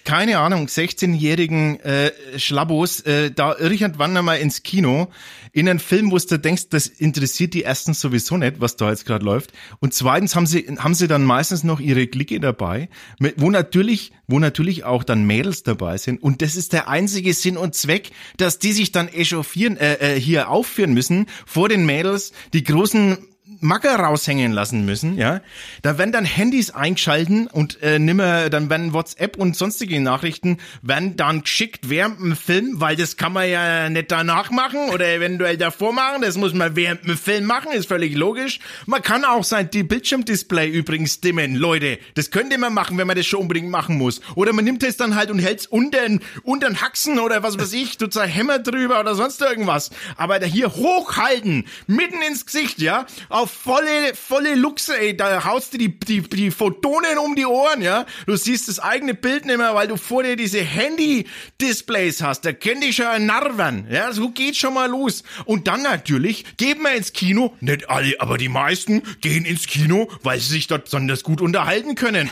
[0.07, 5.09] keine Ahnung, 16-jährigen äh, Schlabbos äh, da irgendwann einmal ins Kino
[5.53, 9.05] in einen Film, wo du denkst, das interessiert die erstens sowieso nicht, was da jetzt
[9.05, 9.53] gerade läuft.
[9.81, 12.89] Und zweitens haben sie haben sie dann meistens noch ihre Clique dabei,
[13.19, 16.23] mit, wo natürlich wo natürlich auch dann Mädels dabei sind.
[16.23, 20.21] Und das ist der einzige Sinn und Zweck, dass die sich dann echauffieren, äh, äh,
[20.21, 23.19] hier aufführen müssen vor den Mädels, die großen
[23.61, 25.41] Macker raushängen lassen müssen, ja.
[25.83, 31.17] Da werden dann Handys eingeschalten und äh, nimmer, dann werden WhatsApp und sonstige Nachrichten werden
[31.17, 35.57] dann geschickt während dem Film, weil das kann man ja nicht danach machen oder eventuell
[35.57, 38.59] davor machen, das muss man während dem Film machen, ist völlig logisch.
[38.85, 42.01] Man kann auch sein die Bildschirmdisplay übrigens dimmen, Leute.
[42.15, 44.23] Das könnte man machen, wenn man das schon unbedingt machen muss.
[44.35, 45.99] Oder man nimmt es dann halt und hält's unter
[46.43, 49.91] unter den Haxen oder was weiß ich, tut ein Hämmer drüber oder sonst irgendwas.
[50.17, 53.07] Aber da hier hochhalten, mitten ins Gesicht, ja,
[53.37, 57.83] auf volle, volle Luchse, ey, da haust du die, die, die Photonen um die Ohren,
[57.83, 58.07] ja.
[58.27, 62.47] Du siehst das eigene Bild nicht mehr, weil du vor dir diese Handy-Displays hast.
[62.47, 64.13] Da dich schon ein Narren, ja.
[64.13, 65.23] So geht schon mal los.
[65.45, 70.09] Und dann natürlich, gehen wir ins Kino, nicht alle, aber die meisten gehen ins Kino,
[70.23, 72.31] weil sie sich dort besonders gut unterhalten können.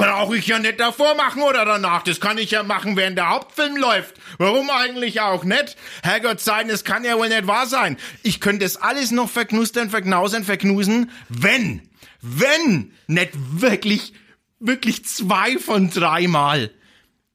[0.00, 2.02] Brauche ich ja nicht davor machen oder danach.
[2.02, 4.14] Das kann ich ja machen, während der Hauptfilm läuft.
[4.38, 5.76] Warum eigentlich auch nicht?
[6.02, 7.98] Herrgott sein, das kann ja wohl nicht wahr sein.
[8.22, 11.82] Ich könnte das alles noch verknustern, verknausern, verknusen, wenn,
[12.22, 14.14] wenn nicht wirklich,
[14.58, 16.70] wirklich zwei von dreimal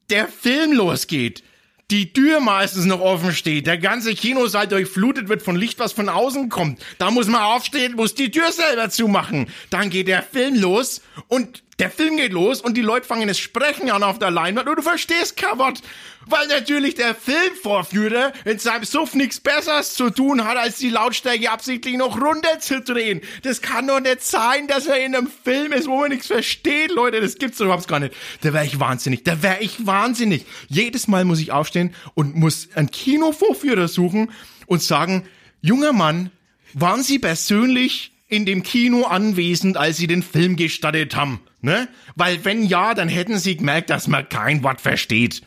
[0.10, 1.44] der Film losgeht.
[1.92, 6.10] Die Tür meistens noch offen steht, der ganze Kinosaal durchflutet wird von Licht, was von
[6.10, 6.84] außen kommt.
[6.98, 9.50] Da muss man aufstehen, muss die Tür selber zumachen.
[9.70, 13.38] Dann geht der Film los und Der Film geht los und die Leute fangen das
[13.38, 15.82] Sprechen an auf der Leinwand und du verstehst kein Wort.
[16.26, 21.52] Weil natürlich der Filmvorführer in seinem Suff nichts Besseres zu tun hat, als die Lautstärke
[21.52, 23.20] absichtlich noch runterzudrehen.
[23.44, 26.92] Das kann doch nicht sein, dass er in einem Film ist, wo man nichts versteht,
[26.92, 27.20] Leute.
[27.20, 28.16] Das gibt's doch überhaupt gar nicht.
[28.40, 29.26] Da wäre ich wahnsinnig.
[29.26, 30.46] Da wäre ich wahnsinnig.
[30.70, 34.32] Jedes Mal muss ich aufstehen und muss einen Kinovorführer suchen
[34.66, 35.28] und sagen,
[35.62, 36.32] junger Mann,
[36.74, 41.40] waren Sie persönlich in dem Kino anwesend, als Sie den Film gestattet haben?
[41.62, 41.88] Ne?
[42.16, 45.42] Weil wenn ja, dann hätten Sie gemerkt, dass man kein Wort versteht.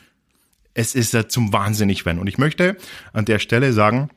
[0.75, 2.19] Es ist ja zum Wahnsinnig wenn.
[2.19, 2.77] Und ich möchte
[3.13, 4.11] an der Stelle sagen,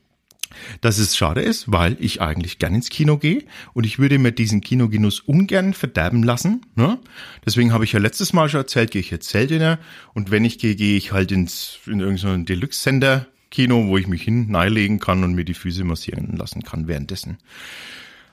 [0.82, 3.43] dass es schade ist, weil ich eigentlich gern ins Kino gehe
[3.74, 6.66] und ich würde mir diesen Kinogenuss ungern verderben lassen.
[6.76, 6.99] Ne?
[7.45, 9.80] Deswegen habe ich ja letztes Mal schon erzählt, gehe ich jetzt seltener
[10.14, 14.24] und wenn ich gehe, gehe ich halt ins in irgendeinen Deluxe-Sender Kino, wo ich mich
[14.24, 17.38] hineilegen kann und mir die Füße massieren lassen kann währenddessen.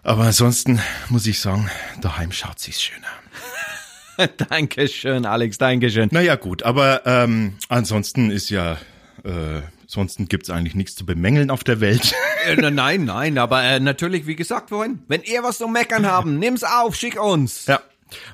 [0.09, 0.80] Aber ansonsten
[1.11, 1.68] muss ich sagen,
[2.00, 4.28] daheim schaut sich's schöner.
[4.48, 6.09] Dankeschön, Alex, Dankeschön.
[6.12, 8.78] Naja, gut, aber ähm, ansonsten ist ja,
[9.22, 12.14] äh, ansonsten gibt's eigentlich nichts zu bemängeln auf der Welt.
[12.46, 16.38] Äh, nein, nein, aber äh, natürlich, wie gesagt vorhin, wenn ihr was zu meckern haben,
[16.38, 17.66] nimm's auf, schick uns.
[17.66, 17.80] ja,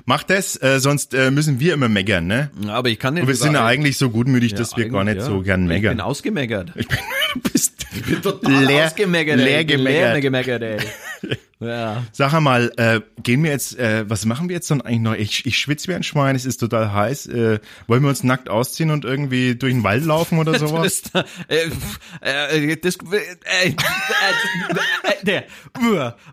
[0.05, 2.51] macht das, äh, sonst äh, müssen wir immer meckern, ne?
[2.67, 3.23] Aber ich kann nicht.
[3.23, 5.25] Und wir sind ja eigentlich so gutmütig, Ja, dass wir gar nicht ja.
[5.25, 5.97] so gern Ich meckern.
[5.97, 6.71] bin ausgemeckert.
[6.75, 6.99] Ich bin,
[7.33, 9.43] du bist Ich bin total leer, ausgemeckert, ey.
[9.43, 10.11] leer Ich bin gemeckert.
[10.13, 10.77] Leer gemeckert, ey.
[11.65, 12.03] Ja.
[12.11, 15.13] Sag einmal, äh, gehen wir jetzt, äh, was machen wir jetzt dann eigentlich noch?
[15.13, 17.27] Ich, ich schwitze wie ein Schwein, es ist total heiß.
[17.27, 21.03] Äh, wollen wir uns nackt ausziehen und irgendwie durch den Wald laufen oder sowas?
[21.13, 23.73] Das, äh, das, äh, äh,
[25.23, 25.45] der,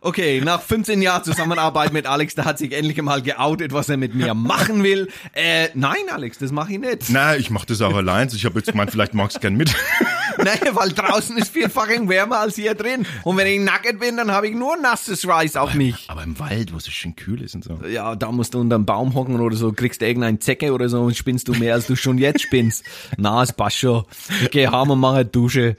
[0.00, 3.96] okay, nach 15 Jahren Zusammenarbeit mit Alex, da hat sich endlich mal geoutet, was er
[3.96, 5.08] mit mir machen will.
[5.32, 7.08] Äh, nein, Alex, das mache ich nicht.
[7.08, 8.28] Na, ich mach das auch allein.
[8.32, 9.74] Ich habe jetzt gemeint, vielleicht magst du gern mit.
[10.44, 13.06] Nein, weil draußen ist viel fucking wärmer als hier drin.
[13.24, 16.06] Und wenn ich nackt bin, dann habe ich nur nasses Schweiß auf mich.
[16.08, 17.78] Aber im Wald, wo es schön kühl ist und so.
[17.86, 21.00] Ja, da musst du unterm Baum hocken oder so, kriegst du irgendeinen Zecke oder so
[21.02, 22.84] und spinnst du mehr, als du schon jetzt spinnst.
[23.16, 24.04] Na, es passt schon.
[24.50, 25.76] Geh heim und mach eine Dusche.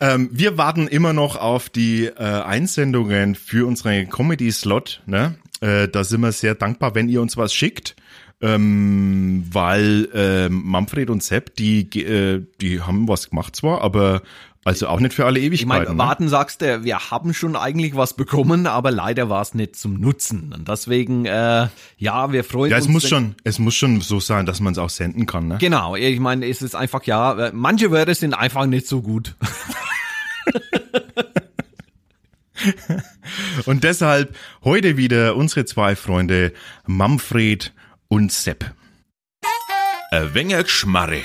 [0.00, 5.02] Ähm, wir warten immer noch auf die äh, Einsendungen für unseren Comedy-Slot.
[5.06, 5.34] Ne?
[5.60, 7.96] Äh, da sind wir sehr dankbar, wenn ihr uns was schickt.
[8.42, 14.22] Ähm, weil ähm, Manfred und Sepp, die, äh, die haben was gemacht zwar, aber
[14.64, 15.68] also auch nicht für alle Ich Ewigkeiten.
[15.68, 15.98] meine, ne?
[15.98, 19.94] warten sagst du, wir haben schon eigentlich was bekommen, aber leider war es nicht zum
[20.00, 20.54] Nutzen.
[20.54, 21.68] Und deswegen, äh,
[21.98, 22.86] ja, wir freuen Ja, uns.
[22.86, 25.48] es muss schon, es muss schon so sein, dass man es auch senden kann.
[25.48, 25.56] Ne?
[25.60, 29.34] Genau, ich meine, es ist einfach, ja, äh, manche Wörter sind einfach nicht so gut.
[33.66, 34.34] Und deshalb
[34.64, 36.52] heute wieder unsere zwei Freunde
[36.86, 37.72] Manfred
[38.10, 38.64] und Sepp.
[40.10, 41.22] Ein wenig Geschmarre.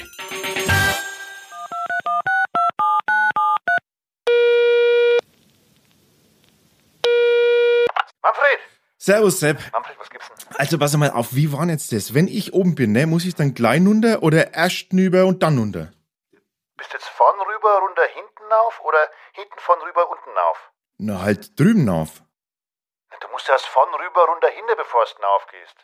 [8.21, 8.59] Manfred!
[8.97, 9.57] Servus Sepp.
[9.71, 10.57] Manfred, was gibt's denn?
[10.57, 12.13] Also pass mal auf, wie war denn jetzt das?
[12.13, 15.57] Wenn ich oben bin, ne, muss ich dann gleich runter oder erst nüber und dann
[15.57, 15.91] runter?
[16.77, 20.71] Bist du jetzt vorn rüber, runter, hinten auf oder hinten von rüber, unten auf?
[20.99, 22.21] Na halt drüben auf.
[23.19, 25.75] Du musst erst vorn rüber, runter, hinter, bevor du aufgehst.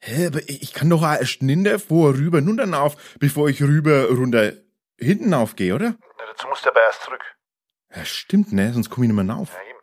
[0.00, 4.08] Hä, aber ich kann doch auch erst ninder vor rüber runter auf, bevor ich rüber
[4.08, 4.52] runter
[4.96, 5.94] hinten aufgehe, oder?
[6.18, 7.24] Na, dazu musst du aber erst zurück.
[7.94, 9.52] Ja, stimmt, ne, sonst komme ich nicht mehr auf.
[9.54, 9.78] Ja, eben.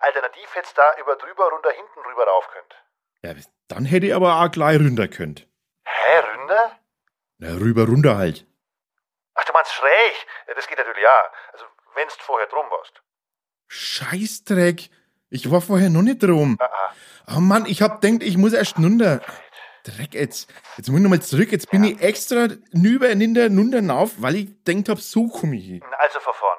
[0.00, 2.74] Alternativ hättest da über drüber, runter, hinten rüber rauf könnt.
[3.22, 3.34] Ja,
[3.68, 5.46] dann hätte ich aber auch gleich runter könnt.
[5.84, 6.78] Hä, Ründer?
[7.38, 8.46] Na, rüber runter halt.
[9.34, 10.26] Ach, du meinst schräg?
[10.48, 11.32] Ja, das geht natürlich ja.
[11.52, 13.02] Also, wenn's vorher drum warst.
[13.68, 14.90] Scheißdreck.
[15.32, 16.58] Ich war vorher noch nicht drum.
[16.60, 16.94] Aha.
[17.36, 19.22] Oh Mann, ich hab denkt, ich muss erst runter.
[19.82, 20.52] Dreck jetzt.
[20.76, 21.50] Jetzt muss ich nochmal zurück.
[21.50, 25.64] Jetzt bin ich extra nüber, ninder, nunder nauf, weil ich denkt hab, so komm ich
[25.64, 25.82] hin.
[25.98, 26.58] Also von vorn.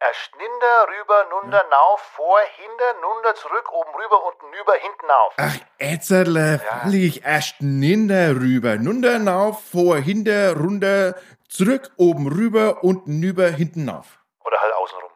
[0.00, 5.34] Erst ninder, rüber, nunder, nauf, vor, hinter, nunder, zurück, oben rüber, unten rüber, hinten auf.
[5.36, 11.14] Ach, Ätzerle, fall ich erst ninder rüber, nunder nauf, vor, hinter, runter,
[11.48, 14.18] zurück, oben rüber, unten nüber, hinten auf.
[14.44, 15.10] Oder halt außenrum.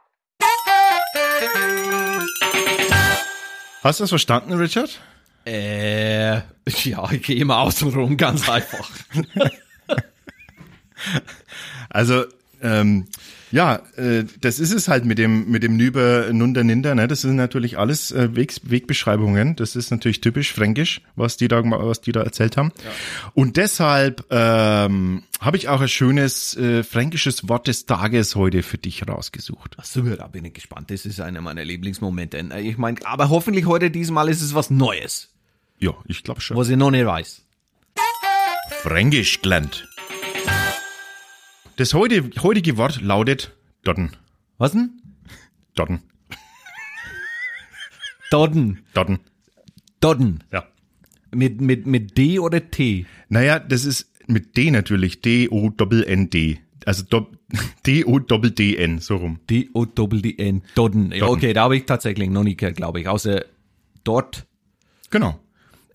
[3.89, 5.01] Hast du das verstanden, Richard?
[5.47, 6.35] Äh,
[6.85, 8.91] ja, ich gehe immer außen rum, ganz einfach.
[11.91, 12.25] Also,
[12.61, 13.07] ähm,
[13.51, 16.95] ja, äh, das ist es halt mit dem mit dem Nüber, Nunder, Ninder.
[16.95, 17.09] Ne?
[17.09, 19.57] Das sind natürlich alles äh, Wegs, Wegbeschreibungen.
[19.57, 22.73] Das ist natürlich typisch fränkisch, was die da was die da erzählt haben.
[23.35, 28.79] Und deshalb ähm, habe ich auch ein schönes äh, fränkisches Wort des Tages heute für
[28.79, 29.77] dich rausgesucht.
[29.79, 30.91] Ach so, da bin ich gespannt.
[30.91, 32.37] Das ist einer meiner Lieblingsmomente.
[32.39, 35.31] Äh, Ich meine, aber hoffentlich heute diesmal ist es was Neues,
[35.79, 36.57] Ja, ich glaube schon.
[36.57, 37.43] was ich noch nicht weiß.
[38.83, 39.88] Fränkisch gelernt.
[41.79, 43.53] Das heute, heutige Wort lautet
[43.85, 44.11] Dodden.
[44.59, 45.01] Was denn?
[45.77, 46.03] Dodden.
[48.33, 48.83] Dodden.
[48.95, 49.21] Dodden.
[50.01, 50.45] Dodden.
[50.53, 50.67] Ja.
[51.33, 53.07] Mit, mit, mit D oder T?
[53.29, 56.59] Naja, das ist mit D natürlich, D-O-N-N-D.
[56.85, 57.31] Also Do-
[57.87, 59.39] D-O-D-D-N, so rum.
[59.49, 60.63] D-O-D-D-N.
[60.75, 61.13] Dodden.
[61.13, 61.33] Ja, Dodden.
[61.37, 63.07] okay, da habe ich tatsächlich noch nie gehört, glaube ich.
[63.07, 63.45] Außer
[64.03, 64.49] dort.
[65.11, 65.39] Genau.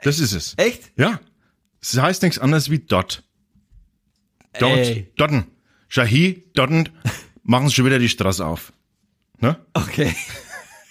[0.02, 0.54] Das ist es.
[0.56, 0.94] Echt?
[0.96, 1.20] Ja.
[1.82, 3.26] Es heißt nichts anderes wie dort.
[4.58, 5.12] Dort, Ey.
[5.18, 5.48] Dotten.
[5.94, 6.90] Shahi, Dotten,
[7.44, 8.74] machen sie schon wieder die Straße auf.
[9.40, 9.58] Ne?
[9.74, 10.14] Okay.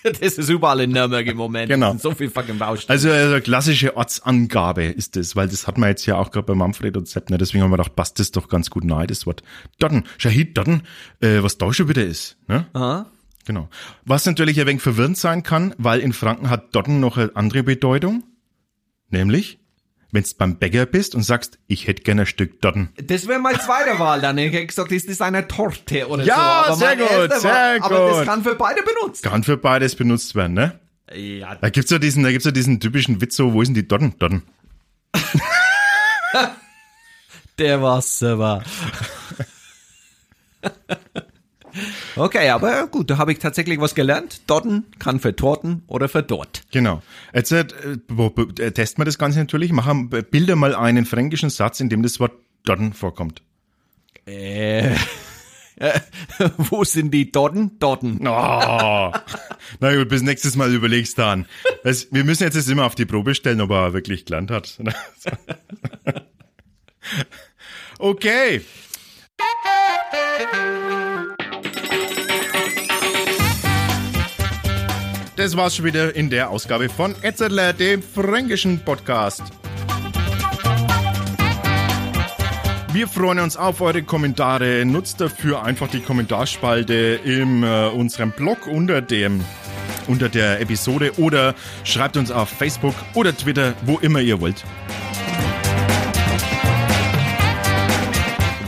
[0.04, 1.68] Das ist überall in Nürnberg im Moment.
[1.68, 1.96] Genau.
[1.96, 2.90] So viel fucking Baustellen.
[2.90, 6.56] Also, also klassische Ortsangabe ist das, weil das hat man jetzt ja auch gerade bei
[6.56, 7.38] Manfred und Sepp, ne?
[7.38, 9.44] deswegen haben wir gedacht, passt das doch ganz gut nahe, das Wort.
[9.78, 10.82] Dotten, Shahid Dotten,
[11.20, 12.36] äh, was da schon wieder ist.
[12.48, 12.66] Ne?
[12.72, 13.06] Aha.
[13.44, 13.68] Genau.
[14.04, 17.62] Was natürlich ein wenig verwirrend sein kann, weil in Franken hat Dotten noch eine andere
[17.62, 18.24] Bedeutung.
[19.08, 19.60] Nämlich,
[20.12, 22.90] wenn du beim Bäcker bist und sagst, ich hätte gerne ein Stück Dotten.
[23.02, 24.38] Das wäre meine zweite Wahl dann.
[24.38, 26.72] Ich hätte gesagt, ist das eine Torte oder Ja, so.
[26.72, 28.26] Aber sehr gut, sehr Wahl- Aber das gut.
[28.26, 29.22] kann für beide benutzt.
[29.24, 30.78] Kann für beides benutzt werden, ne?
[31.14, 33.74] Ja, Da gibt's ja diesen, da gibt's ja diesen typischen Witz so, wo ist denn
[33.74, 34.18] die Dotten?
[34.18, 34.42] Dotten.
[37.58, 38.62] der war super.
[42.16, 44.42] Okay, aber gut, da habe ich tatsächlich was gelernt.
[44.46, 46.62] Dotten kann für Torten oder für dort.
[46.70, 47.02] Genau.
[47.34, 51.88] Jetzt äh, äh, testen wir das Ganze natürlich, machen Bilder mal einen fränkischen Satz, in
[51.88, 52.32] dem das Wort
[52.64, 53.42] Dotten vorkommt.
[54.26, 54.94] Äh,
[56.56, 57.78] wo sind die Dotten?
[57.78, 58.18] Dotten.
[58.26, 59.12] Oh.
[59.80, 61.46] Na gut, bis nächstes Mal überlegst du an.
[61.82, 64.78] Das, wir müssen jetzt das immer auf die Probe stellen, ob er wirklich gelernt hat.
[67.98, 68.62] Okay.
[75.34, 79.42] Das war's schon wieder in der Ausgabe von Etzerler, dem fränkischen Podcast.
[82.92, 84.84] Wir freuen uns auf eure Kommentare.
[84.84, 89.42] Nutzt dafür einfach die Kommentarspalte in äh, unserem Blog unter dem
[90.08, 91.54] unter der Episode oder
[91.84, 94.64] schreibt uns auf Facebook oder Twitter, wo immer ihr wollt.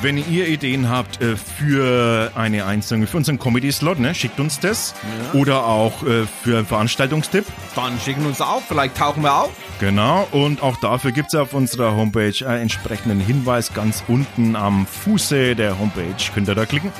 [0.05, 4.95] Wenn ihr Ideen habt äh, für eine Einsendung, für unseren Comedy-Slot, ne, schickt uns das.
[5.33, 7.47] Oder auch äh, für einen Veranstaltungstipp.
[7.75, 9.51] Dann schicken uns auf, vielleicht tauchen wir auf.
[9.81, 15.57] Genau, und auch dafür gibt's auf unserer Homepage einen entsprechenden Hinweis ganz unten am Fuße
[15.57, 16.15] der Homepage.
[16.35, 16.93] Könnt ihr da klicken.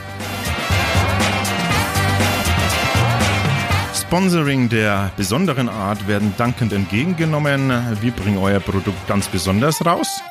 [3.95, 7.71] Sponsoring der besonderen Art werden dankend entgegengenommen.
[8.01, 10.23] Wir bringen euer Produkt ganz besonders raus.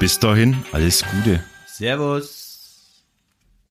[0.00, 1.44] Bis dahin, alles Gute.
[1.76, 2.45] Servus.